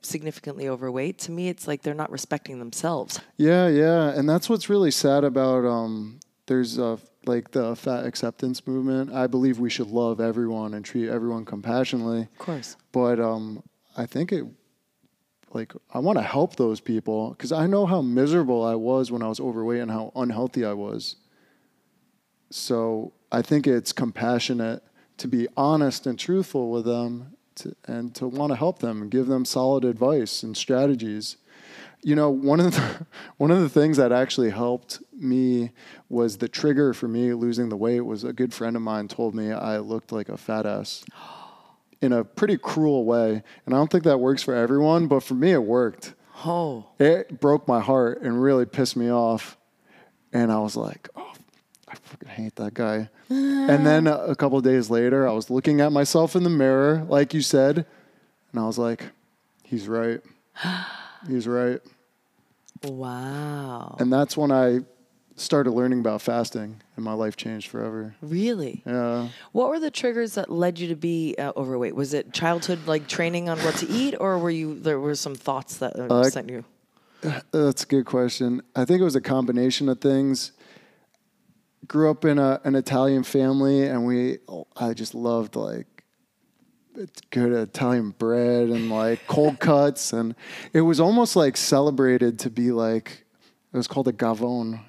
[0.00, 3.20] significantly overweight, to me, it's like they're not respecting themselves.
[3.36, 6.18] Yeah, yeah, and that's what's really sad about um.
[6.46, 9.12] There's uh like the fat acceptance movement.
[9.12, 12.76] I believe we should love everyone and treat everyone compassionately, Of course.
[12.92, 13.62] but um,
[13.96, 14.44] I think it
[15.52, 19.22] like I want to help those people because I know how miserable I was when
[19.22, 21.16] I was overweight and how unhealthy I was.
[22.50, 24.82] So I think it's compassionate
[25.18, 29.10] to be honest and truthful with them to, and to want to help them and
[29.10, 31.36] give them solid advice and strategies.
[32.02, 35.70] You know, one of the one of the things that actually helped me
[36.08, 39.34] was the trigger for me losing the weight was a good friend of mine told
[39.34, 41.04] me I looked like a fat ass
[42.00, 43.42] in a pretty cruel way.
[43.64, 46.14] And I don't think that works for everyone, but for me it worked.
[46.44, 49.56] Oh, It broke my heart and really pissed me off.
[50.32, 51.32] And I was like, oh,
[51.86, 53.08] I fucking hate that guy.
[53.28, 57.06] and then a couple of days later, I was looking at myself in the mirror,
[57.08, 57.86] like you said,
[58.50, 59.04] and I was like,
[59.62, 60.20] he's right.
[61.28, 61.80] He's right.
[62.82, 63.96] wow.
[63.98, 64.80] And that's when I
[65.36, 68.14] started learning about fasting, and my life changed forever.
[68.20, 68.82] Really?
[68.86, 69.28] Yeah.
[69.52, 71.94] What were the triggers that led you to be uh, overweight?
[71.94, 75.34] Was it childhood like training on what to eat, or were you there were some
[75.34, 76.64] thoughts that uh, sent you?
[77.50, 78.62] That's a good question.
[78.74, 80.52] I think it was a combination of things.
[81.86, 84.38] Grew up in a, an Italian family, and we,
[84.76, 85.86] I just loved like
[87.30, 90.34] good Italian bread and like cold cuts, and
[90.72, 93.24] it was almost like celebrated to be like
[93.72, 94.80] it was called a gavone.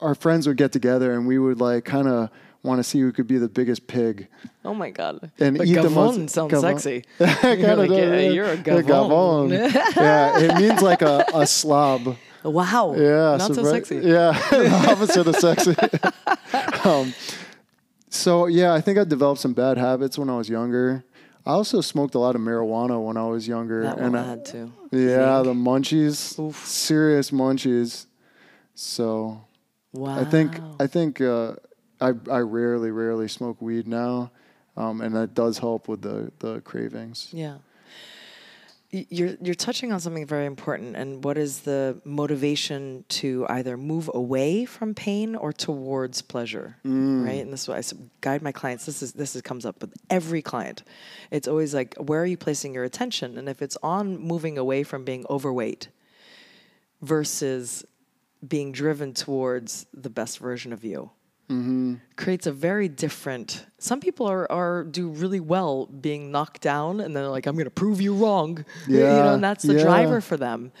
[0.00, 2.30] Our friends would get together, and we would like kind of
[2.62, 4.28] want to see who could be the biggest pig.
[4.64, 5.30] Oh my god!
[5.38, 7.04] And but eat the gavone most- sounds sexy.
[7.18, 9.50] You're, like, yeah, you're a gavone.
[9.96, 12.16] yeah, it means like a, a slob.
[12.44, 12.94] wow.
[12.96, 13.96] Yeah, Not so right- sexy.
[14.06, 15.74] Yeah, the opposite of sexy.
[16.88, 17.14] um,
[18.10, 21.04] so yeah, I think I developed some bad habits when I was younger.
[21.46, 24.44] I also smoked a lot of marijuana when I was younger, That and I, had
[24.46, 24.72] to.
[24.92, 26.56] yeah, the munchies, Oof.
[26.66, 28.06] serious munchies.
[28.74, 29.44] So
[29.92, 30.20] Wow.
[30.20, 31.54] I think I think uh,
[32.00, 34.30] I I rarely rarely smoke weed now,
[34.76, 37.28] um, and that does help with the the cravings.
[37.32, 37.56] Yeah.
[38.92, 44.10] You're you're touching on something very important, and what is the motivation to either move
[44.12, 47.24] away from pain or towards pleasure, mm.
[47.24, 47.40] right?
[47.40, 47.82] And this is what I
[48.20, 48.86] guide my clients.
[48.86, 50.82] This is this is, comes up with every client.
[51.30, 53.38] It's always like, where are you placing your attention?
[53.38, 55.88] And if it's on moving away from being overweight
[57.00, 57.84] versus
[58.46, 61.12] being driven towards the best version of you,
[62.16, 63.66] creates a very different.
[63.78, 67.54] Some people are, are do really well being knocked down, and then they're like, "I'm
[67.54, 68.98] going to prove you wrong," yeah.
[69.16, 69.82] you know, and that's the yeah.
[69.82, 70.72] driver for them.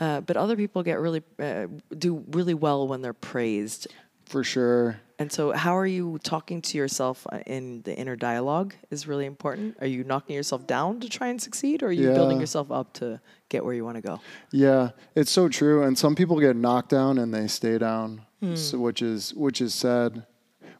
[0.00, 3.88] Uh, but other people get really uh, do really well when they're praised.
[4.26, 5.00] For sure.
[5.18, 9.26] And so, how are you talking to yourself uh, in the inner dialogue is really
[9.26, 9.76] important.
[9.80, 12.92] Are you knocking yourself down to try and succeed, or are you building yourself up
[12.94, 14.20] to get where you want to go?
[14.52, 15.82] Yeah, it's so true.
[15.82, 18.22] And some people get knocked down and they stay down,
[18.54, 20.24] so, which is which is sad.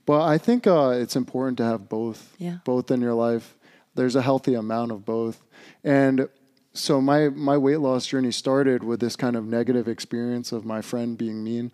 [0.07, 2.59] But I think uh, it's important to have both, Yeah.
[2.65, 3.59] both in your life.
[3.95, 5.43] There's a healthy amount of both,
[5.85, 6.29] and
[6.73, 10.81] so my my weight loss journey started with this kind of negative experience of my
[10.81, 11.73] friend being mean.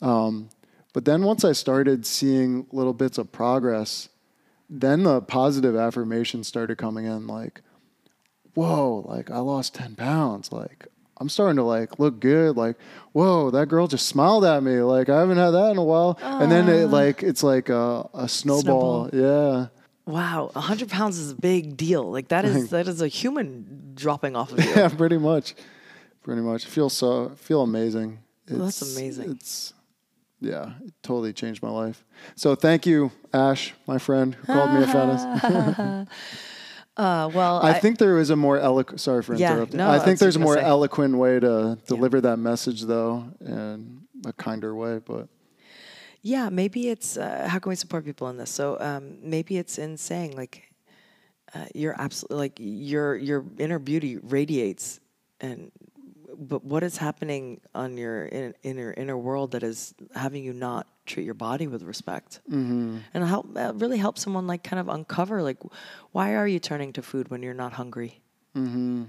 [0.00, 0.50] Um,
[0.92, 4.08] but then once I started seeing little bits of progress,
[4.70, 7.60] then the positive affirmations started coming in, like
[8.54, 10.52] whoa, like I lost 10 pounds.
[10.52, 10.86] Like
[11.18, 12.56] I'm starting to like look good.
[12.56, 12.76] Like,
[13.12, 14.80] whoa, that girl just smiled at me.
[14.80, 16.18] Like I haven't had that in a while.
[16.22, 19.10] And then it like, it's like a, a snowball.
[19.12, 19.66] Yeah.
[20.06, 22.10] Wow, hundred pounds is a big deal.
[22.10, 24.70] Like that is that is a human dropping off of you.
[24.76, 25.54] Yeah, pretty much.
[26.22, 26.66] Pretty much.
[26.66, 28.18] Feel so, feel amazing.
[28.50, 29.30] Well, that's It's- amazing.
[29.30, 29.72] It's,
[30.40, 32.04] yeah, it totally changed my life.
[32.36, 36.06] So thank you, Ash, my friend who called me a fat
[36.96, 39.00] Uh, well, I think there is a more eloquent.
[39.00, 39.78] Sorry for Yeah, interrupting.
[39.78, 44.02] no, I think there's a I more eloquent way to deliver that message, though, in
[44.24, 45.00] a kinder way.
[45.04, 45.28] But
[46.22, 48.50] Yeah, maybe it's uh, how can we support people in this?
[48.50, 50.72] So um, maybe it's in saying like,
[51.54, 55.00] uh, you're absolutely like your your inner beauty radiates
[55.40, 55.72] and
[56.38, 60.86] but what is happening on your in, inner inner world that is having you not
[61.06, 62.98] treat your body with respect mm-hmm.
[63.12, 65.58] and help uh, really help someone like kind of uncover like
[66.12, 68.20] why are you turning to food when you're not hungry
[68.56, 69.04] mm-hmm.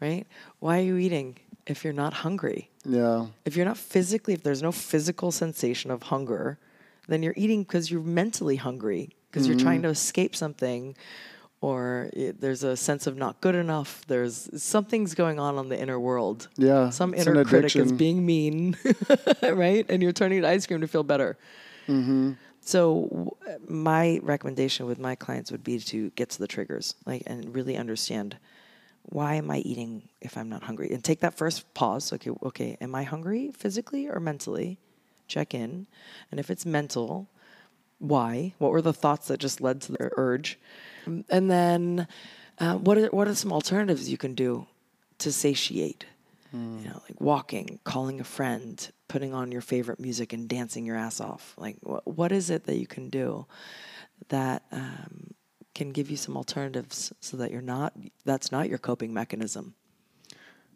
[0.00, 0.26] right
[0.60, 3.26] why are you eating if you're not hungry Yeah.
[3.44, 6.58] if you're not physically if there's no physical sensation of hunger
[7.08, 10.96] then you're eating because you're mentally hungry because you're trying to escape something
[11.60, 14.04] or it, there's a sense of not good enough.
[14.06, 16.48] There's something's going on on the inner world.
[16.56, 18.76] Yeah, some inner critic is being mean
[19.42, 19.84] right?
[19.88, 21.36] And you're turning to ice cream to feel better.
[21.88, 22.32] Mm-hmm.
[22.60, 23.30] so w-
[23.66, 27.78] my recommendation with my clients would be to get to the triggers like and really
[27.78, 28.36] understand
[29.04, 30.90] why am i eating if i'm not hungry?
[30.92, 32.12] And take that first pause.
[32.12, 34.78] Okay okay am i hungry physically or mentally?
[35.28, 35.86] Check in.
[36.30, 37.28] And if it's mental
[37.98, 38.52] why?
[38.58, 40.58] What were the thoughts that just led to the urge
[41.28, 42.06] and then
[42.58, 44.66] uh, what are what are some alternatives you can do
[45.18, 46.04] to satiate
[46.52, 50.96] you know like walking calling a friend putting on your favorite music and dancing your
[50.96, 53.46] ass off like wh- what is it that you can do
[54.28, 55.34] that um,
[55.74, 57.92] can give you some alternatives so that you're not
[58.24, 59.74] that's not your coping mechanism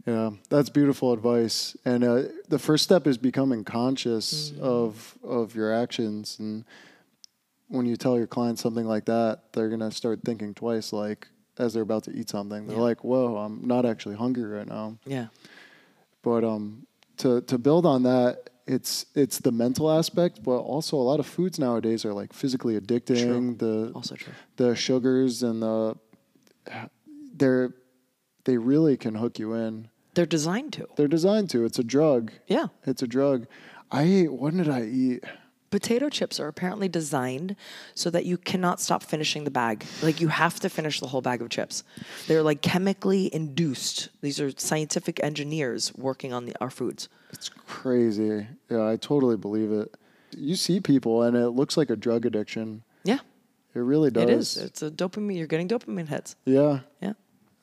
[0.06, 1.76] Yeah, that's beautiful advice.
[1.84, 4.64] And uh, the first step is becoming conscious Mm-hmm.
[4.64, 6.38] of of your actions.
[6.40, 6.64] And
[7.72, 10.92] when you tell your clients something like that, they're gonna start thinking twice.
[10.92, 12.82] Like as they're about to eat something, they're Yeah.
[12.90, 15.26] like, "Whoa, I'm not actually hungry right now." yeah
[16.22, 16.86] But um,
[17.18, 21.26] to to build on that, it's it's the mental aspect, but also a lot of
[21.26, 23.58] foods nowadays are like physically addicting.
[23.58, 25.96] The also true the sugars and the
[27.34, 27.74] they're
[28.44, 29.88] they really can hook you in.
[30.14, 31.64] they're designed to They're designed to.
[31.64, 32.32] It's a drug.
[32.46, 33.46] yeah It's a drug.
[33.90, 34.32] I ate.
[34.32, 35.24] What did I eat?
[35.72, 37.56] Potato chips are apparently designed
[37.94, 39.84] so that you cannot stop finishing the bag.
[40.02, 41.82] Like you have to finish the whole bag of chips.
[42.28, 44.10] They're like chemically induced.
[44.20, 47.08] These are scientific engineers working on the, our foods.
[47.32, 48.46] It's crazy.
[48.70, 49.94] Yeah, I totally believe it.
[50.36, 52.84] You see people, and it looks like a drug addiction.
[53.04, 53.18] Yeah,
[53.74, 54.22] It really does.
[54.24, 54.56] it is.
[54.58, 55.36] It's a dopamine.
[55.38, 56.36] You're getting dopamine hits.
[56.44, 57.14] Yeah, Yeah.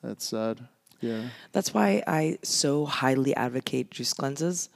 [0.02, 0.66] that's sad.
[1.00, 1.28] Yeah.
[1.52, 4.68] That's why I so highly advocate juice cleanses.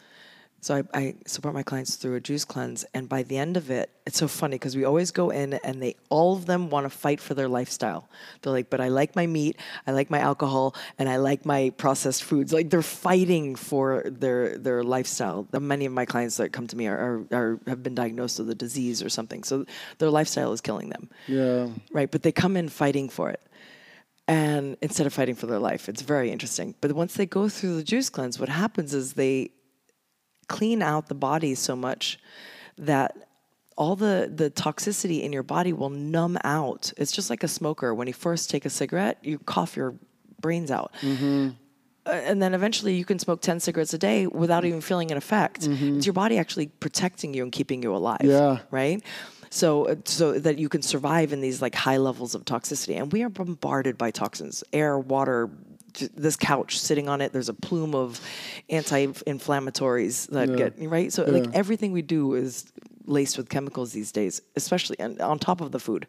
[0.64, 3.70] So I, I support my clients through a juice cleanse, and by the end of
[3.70, 6.86] it, it's so funny because we always go in and they all of them want
[6.86, 8.08] to fight for their lifestyle.
[8.40, 11.68] They're like, "But I like my meat, I like my alcohol, and I like my
[11.76, 15.46] processed foods." Like they're fighting for their their lifestyle.
[15.52, 18.48] Many of my clients that come to me are, are, are have been diagnosed with
[18.48, 19.66] a disease or something, so
[19.98, 21.68] their lifestyle is killing them Yeah.
[21.92, 22.10] right?
[22.10, 23.42] But they come in fighting for it.
[24.26, 26.74] And instead of fighting for their life, it's very interesting.
[26.80, 29.50] But once they go through the juice cleanse, what happens is they
[30.44, 32.18] clean out the body so much
[32.78, 33.16] that
[33.76, 36.92] all the, the toxicity in your body will numb out.
[36.96, 37.92] It's just like a smoker.
[37.94, 39.94] When you first take a cigarette, you cough your
[40.40, 40.92] brains out.
[42.06, 45.16] Uh, and then eventually you can smoke 10 cigarettes a day without even feeling an
[45.16, 45.66] effect.
[45.96, 48.20] It's your body actually protecting you and keeping you alive.
[48.22, 48.58] Yeah.
[48.70, 49.02] Right?
[49.50, 53.00] So, so that you can survive in these like high levels of toxicity.
[53.00, 55.48] And we are bombarded by toxins air, water,
[56.14, 58.20] this couch sitting on it, there's a plume of
[58.68, 61.12] anti inflammatories that get, right?
[61.12, 62.72] So, like everything we do is
[63.06, 66.06] laced with chemicals these days, especially and on top of the food.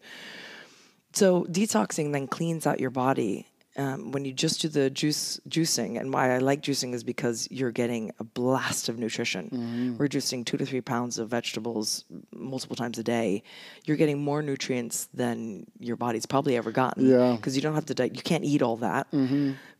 [1.15, 3.47] So detoxing then cleans out your body.
[3.77, 7.45] Um, when you just do the juice juicing, and why I like juicing is because
[7.51, 9.95] you're getting a blast of nutrition.
[9.99, 13.43] We're juicing two to three pounds of vegetables multiple times a day.
[13.83, 17.05] You're getting more nutrients than your body's probably ever gotten.
[17.09, 17.35] Yeah.
[17.35, 17.93] because you don't have to.
[17.93, 19.07] Di- you can't eat all that.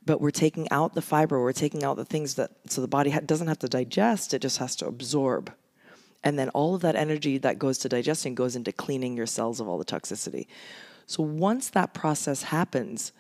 [0.06, 1.42] But we're taking out the fiber.
[1.42, 4.34] We're taking out the things that so the body ha- doesn't have to digest.
[4.34, 5.54] It just has to absorb.
[6.22, 9.60] And then all of that energy that goes to digesting goes into cleaning your cells
[9.62, 10.48] of all the toxicity.
[11.08, 13.14] So once that process happens,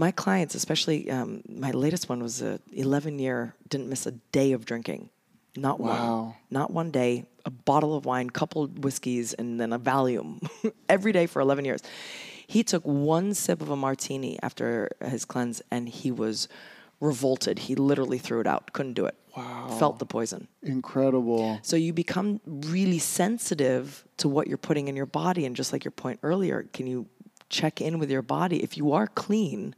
[0.00, 4.52] my clients, especially um, my latest one, was a 11 year, didn't miss a day
[4.52, 5.10] of drinking,
[5.56, 7.26] not one, not one day.
[7.44, 10.46] A bottle of wine, couple whiskeys, and then a Valium
[10.88, 11.82] every day for 11 years.
[12.46, 16.48] He took one sip of a martini after his cleanse, and he was
[17.00, 17.58] revolted.
[17.60, 19.16] He literally threw it out, couldn't do it.
[19.36, 19.68] Wow.
[19.78, 20.48] Felt the poison.
[20.62, 21.60] Incredible.
[21.62, 25.46] So you become really sensitive to what you're putting in your body.
[25.46, 27.06] And just like your point earlier, can you
[27.50, 28.62] check in with your body?
[28.62, 29.74] If you are clean,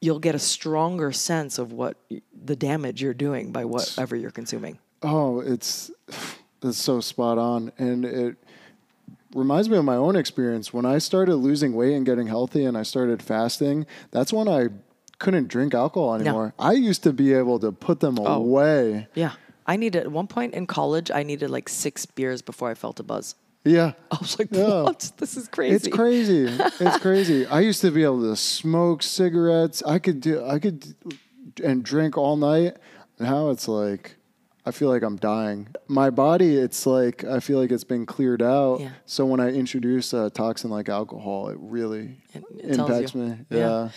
[0.00, 1.96] you'll get a stronger sense of what
[2.44, 4.78] the damage you're doing by whatever you're consuming.
[5.02, 5.90] Oh, it's
[6.62, 8.36] it's so spot on, and it
[9.34, 12.76] reminds me of my own experience when I started losing weight and getting healthy, and
[12.76, 13.86] I started fasting.
[14.10, 14.68] That's when I
[15.18, 16.54] couldn't drink alcohol anymore.
[16.58, 18.26] I used to be able to put them Oh.
[18.34, 19.08] away.
[19.14, 19.32] Yeah.
[19.66, 22.98] I needed, at one point in college, I needed like six beers before I felt
[23.00, 23.34] a buzz.
[23.68, 23.92] Yeah.
[24.10, 24.82] I was like, Yeah.
[24.82, 25.12] what?
[25.18, 25.74] This is crazy.
[25.76, 26.46] It's crazy.
[26.80, 27.46] it's crazy.
[27.46, 29.82] I used to be able to smoke cigarettes.
[29.86, 30.44] I could do.
[30.44, 30.94] I could
[31.62, 32.76] and drink all night.
[33.18, 34.16] Now it's like
[34.68, 35.68] I feel like I'm dying.
[35.88, 38.80] My body, it's like I feel like it's been cleared out.
[38.80, 38.90] Yeah.
[39.06, 42.04] So when I introduce a toxin like alcohol, it really
[42.34, 43.28] It- it impacts me.
[43.50, 43.88] Yeah.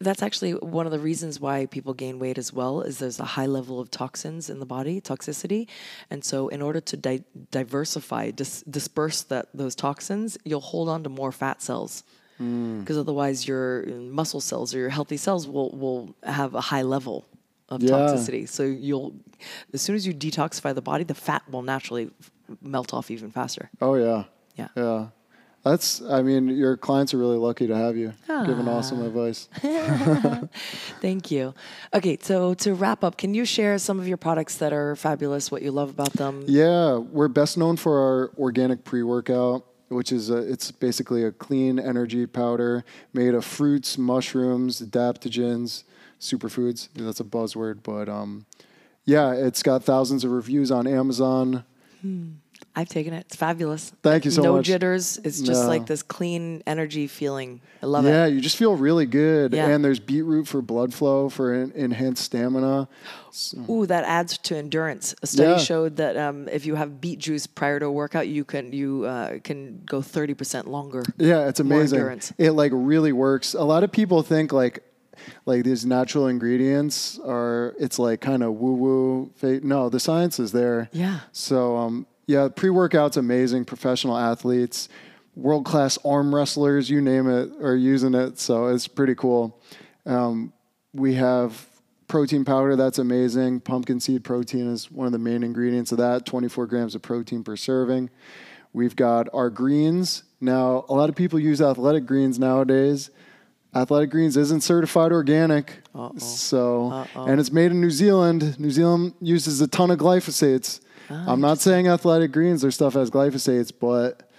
[0.00, 3.24] That's actually one of the reasons why people gain weight as well is there's a
[3.36, 5.68] high level of toxins in the body, toxicity.
[6.10, 11.02] And so in order to di- diversify, dis- disperse that those toxins, you'll hold on
[11.04, 12.02] to more fat cells.
[12.40, 12.80] Mm.
[12.80, 13.84] Because otherwise your
[14.20, 17.24] muscle cells or your healthy cells will, will have a high level
[17.74, 17.90] of Yeah.
[17.90, 18.48] toxicity.
[18.48, 19.14] So you'll
[19.72, 22.10] as soon as you detoxify the body, the fat will naturally
[22.62, 23.70] melt off even faster.
[23.80, 24.24] Oh yeah.
[24.56, 24.68] Yeah.
[24.76, 25.06] Yeah.
[25.64, 26.02] That's.
[26.02, 28.12] I mean, your clients are really lucky to have you.
[28.28, 29.06] Giving awesome Ah.
[29.06, 29.48] advice.
[31.00, 31.54] Thank you.
[31.94, 35.50] Okay, so to wrap up, can you share some of your products that are fabulous,
[35.50, 36.44] what you love about them?
[36.46, 41.78] Yeah, we're best known for our organic pre-workout, which is a, it's basically a clean
[41.78, 45.84] energy powder made of fruits, mushrooms, adaptogens,
[46.24, 46.88] superfoods.
[46.94, 48.46] That's a buzzword, but um,
[49.04, 51.64] yeah, it's got thousands of reviews on Amazon.
[52.76, 53.26] I've taken it.
[53.26, 53.92] It's fabulous.
[54.02, 54.66] Thank you so no much.
[54.66, 55.18] jitters.
[55.24, 55.68] It's just No.
[55.68, 57.60] like this clean energy feeling.
[57.82, 58.14] I love yeah, it.
[58.14, 59.52] Yeah, you just feel really good.
[59.54, 59.68] Yeah.
[59.68, 62.88] And there's beetroot for blood flow for en- enhanced stamina.
[63.70, 65.14] Ooh, that adds to endurance.
[65.22, 65.58] A study Yeah.
[65.58, 69.04] showed that um, if you have beet juice prior to a workout, you can you
[69.04, 71.04] uh, can go thirty percent longer.
[71.16, 71.98] Yeah, it's More amazing.
[71.98, 72.32] endurance.
[72.38, 73.54] It like really works.
[73.54, 74.82] A lot of people think like
[75.46, 79.60] like these natural ingredients are it's like kind of woo woo.
[79.62, 80.88] No, the science is there.
[80.92, 81.20] Yeah.
[81.32, 83.66] So um yeah, pre-workout's amazing.
[83.66, 84.88] Professional athletes,
[85.36, 88.38] world class arm wrestlers, you name it, are using it.
[88.38, 89.60] So it's pretty cool.
[90.06, 90.52] Um,
[90.92, 91.66] we have
[92.06, 93.60] protein powder that's amazing.
[93.60, 96.24] Pumpkin seed protein is one of the main ingredients of that.
[96.26, 98.10] 24 grams of protein per serving.
[98.72, 100.24] We've got our greens.
[100.40, 103.10] Now, a lot of people use athletic greens nowadays.
[103.74, 105.72] Athletic Greens isn't certified organic.
[106.18, 108.58] So, and it's made in New Zealand.
[108.58, 110.80] New Zealand uses a ton of glyphosates.
[111.10, 114.30] I'm not saying Athletic Greens, their stuff has glyphosates, but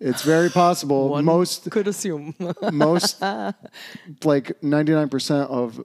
[0.00, 1.08] it's very possible.
[1.10, 2.34] One most could assume.
[2.72, 5.84] most like 99% of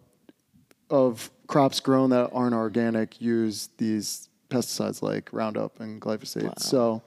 [0.90, 6.60] of crops grown that aren't organic use these pesticides like Roundup and glyphosate.
[6.60, 7.02] So,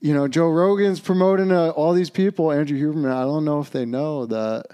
[0.00, 3.10] you know, Joe Rogan's promoting uh, all these people, Andrew Huberman.
[3.12, 4.66] I don't know if they know that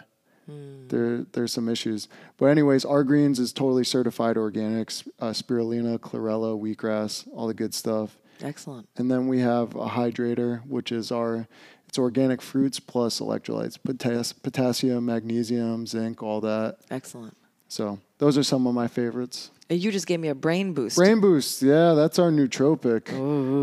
[0.46, 2.08] there there's some issues.
[2.36, 7.74] But anyways, our greens is totally certified organics, uh, spirulina, chlorella, wheatgrass, all the good
[7.74, 8.18] stuff.
[8.40, 8.88] Excellent.
[8.96, 11.46] And then we have a hydrator, which is our
[11.88, 16.78] it's organic fruits plus electrolytes, potas- potassium, magnesium, zinc, all that.
[16.90, 17.36] Excellent.
[17.68, 19.50] So those are some of my favorites.
[19.68, 20.96] And you just gave me a brain boost.
[20.96, 23.08] Brain Boost, yeah, that's our nootropic.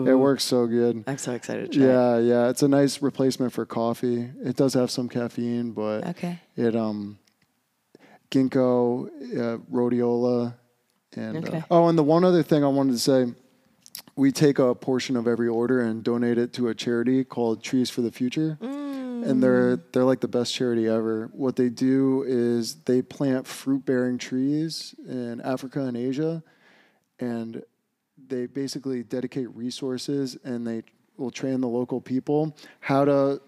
[0.06, 1.02] It works so good.
[1.08, 1.88] I'm so excited to try.
[1.88, 1.90] it.
[1.90, 4.30] Yeah, yeah, it's a nice replacement for coffee.
[4.44, 6.40] It does have some caffeine, but Okay.
[6.58, 7.20] it um
[8.32, 9.08] ginkgo,
[9.38, 10.56] uh, rhodiola,
[11.16, 11.60] and Okay.
[11.60, 13.34] uh, oh, and the one other thing I wanted to say,
[14.18, 17.90] we take a portion of every order and donate it to a charity called Trees
[17.90, 18.58] for the Future,
[19.24, 21.30] and they're they're like the best charity ever.
[21.34, 26.44] What they do is they plant fruit bearing trees in Africa and Asia,
[27.20, 27.64] and
[28.28, 30.84] they basically dedicate resources and they
[31.18, 33.42] will train the local people how to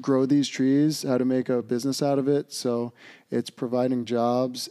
[0.00, 2.52] grow these trees, how to make a business out of it.
[2.52, 2.92] So
[3.30, 4.68] it's providing jobs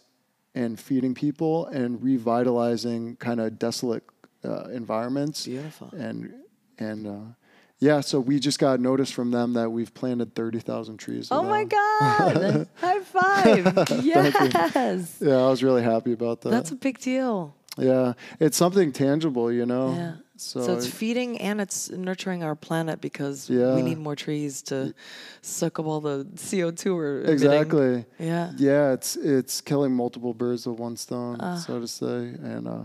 [0.56, 4.04] and feeding people and revitalizing kind of desolate
[4.44, 5.46] uh, environments.
[5.46, 5.90] Beautiful.
[5.96, 6.34] And
[6.80, 7.34] and uh,
[7.80, 11.28] yeah, so we just got notice from them that we've planted thirty thousand trees.
[11.32, 11.64] Oh my.
[11.64, 12.68] God.
[12.76, 14.04] High five.
[14.04, 15.18] yes.
[15.22, 16.50] Yeah, I was really happy about that.
[16.50, 17.54] That's a big deal.
[17.78, 19.94] yeah, it's something tangible, you know.
[19.94, 20.14] Yeah.
[20.40, 23.74] So, So, it's feeding and it's nurturing our planet because Yeah.
[23.76, 24.94] we need more trees to
[25.42, 27.34] suck up all the CO2 we're emitting.
[27.34, 28.06] exactly.
[28.20, 28.52] Yeah.
[28.58, 31.56] Yeah, it's it's killing multiple birds with one stone, Ah.
[31.56, 32.36] so to say.
[32.44, 32.82] And uh,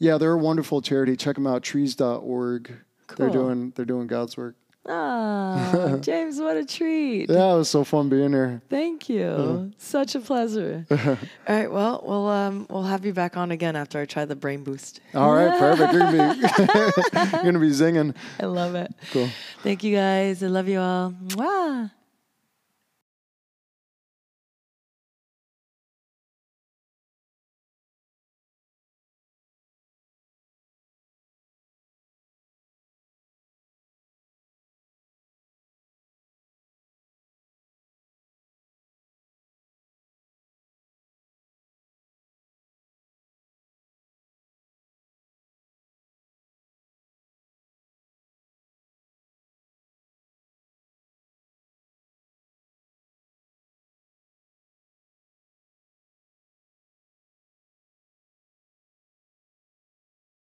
[0.00, 1.16] yeah, they're a wonderful charity.
[1.16, 2.72] Check them out, trees.org.
[3.16, 4.56] They're doing they're doing God's work.
[4.88, 7.28] Ah, James, what a treat.
[7.28, 8.62] Yeah, it was so fun being here.
[8.70, 9.72] Thank you.
[9.78, 10.86] Such a pleasure.
[10.90, 11.16] All
[11.48, 11.70] right.
[11.70, 15.00] Well, we'll um, we'll have you back on again after I try the brain boost.
[15.14, 15.92] All right, perfect.
[15.92, 16.40] You're gonna be
[17.32, 18.14] you're gonna be zinging.
[18.38, 18.94] I love it.
[19.10, 19.28] Cool.
[19.62, 20.42] Thank you guys.
[20.42, 21.10] I love you all.
[21.10, 21.90] Mwah.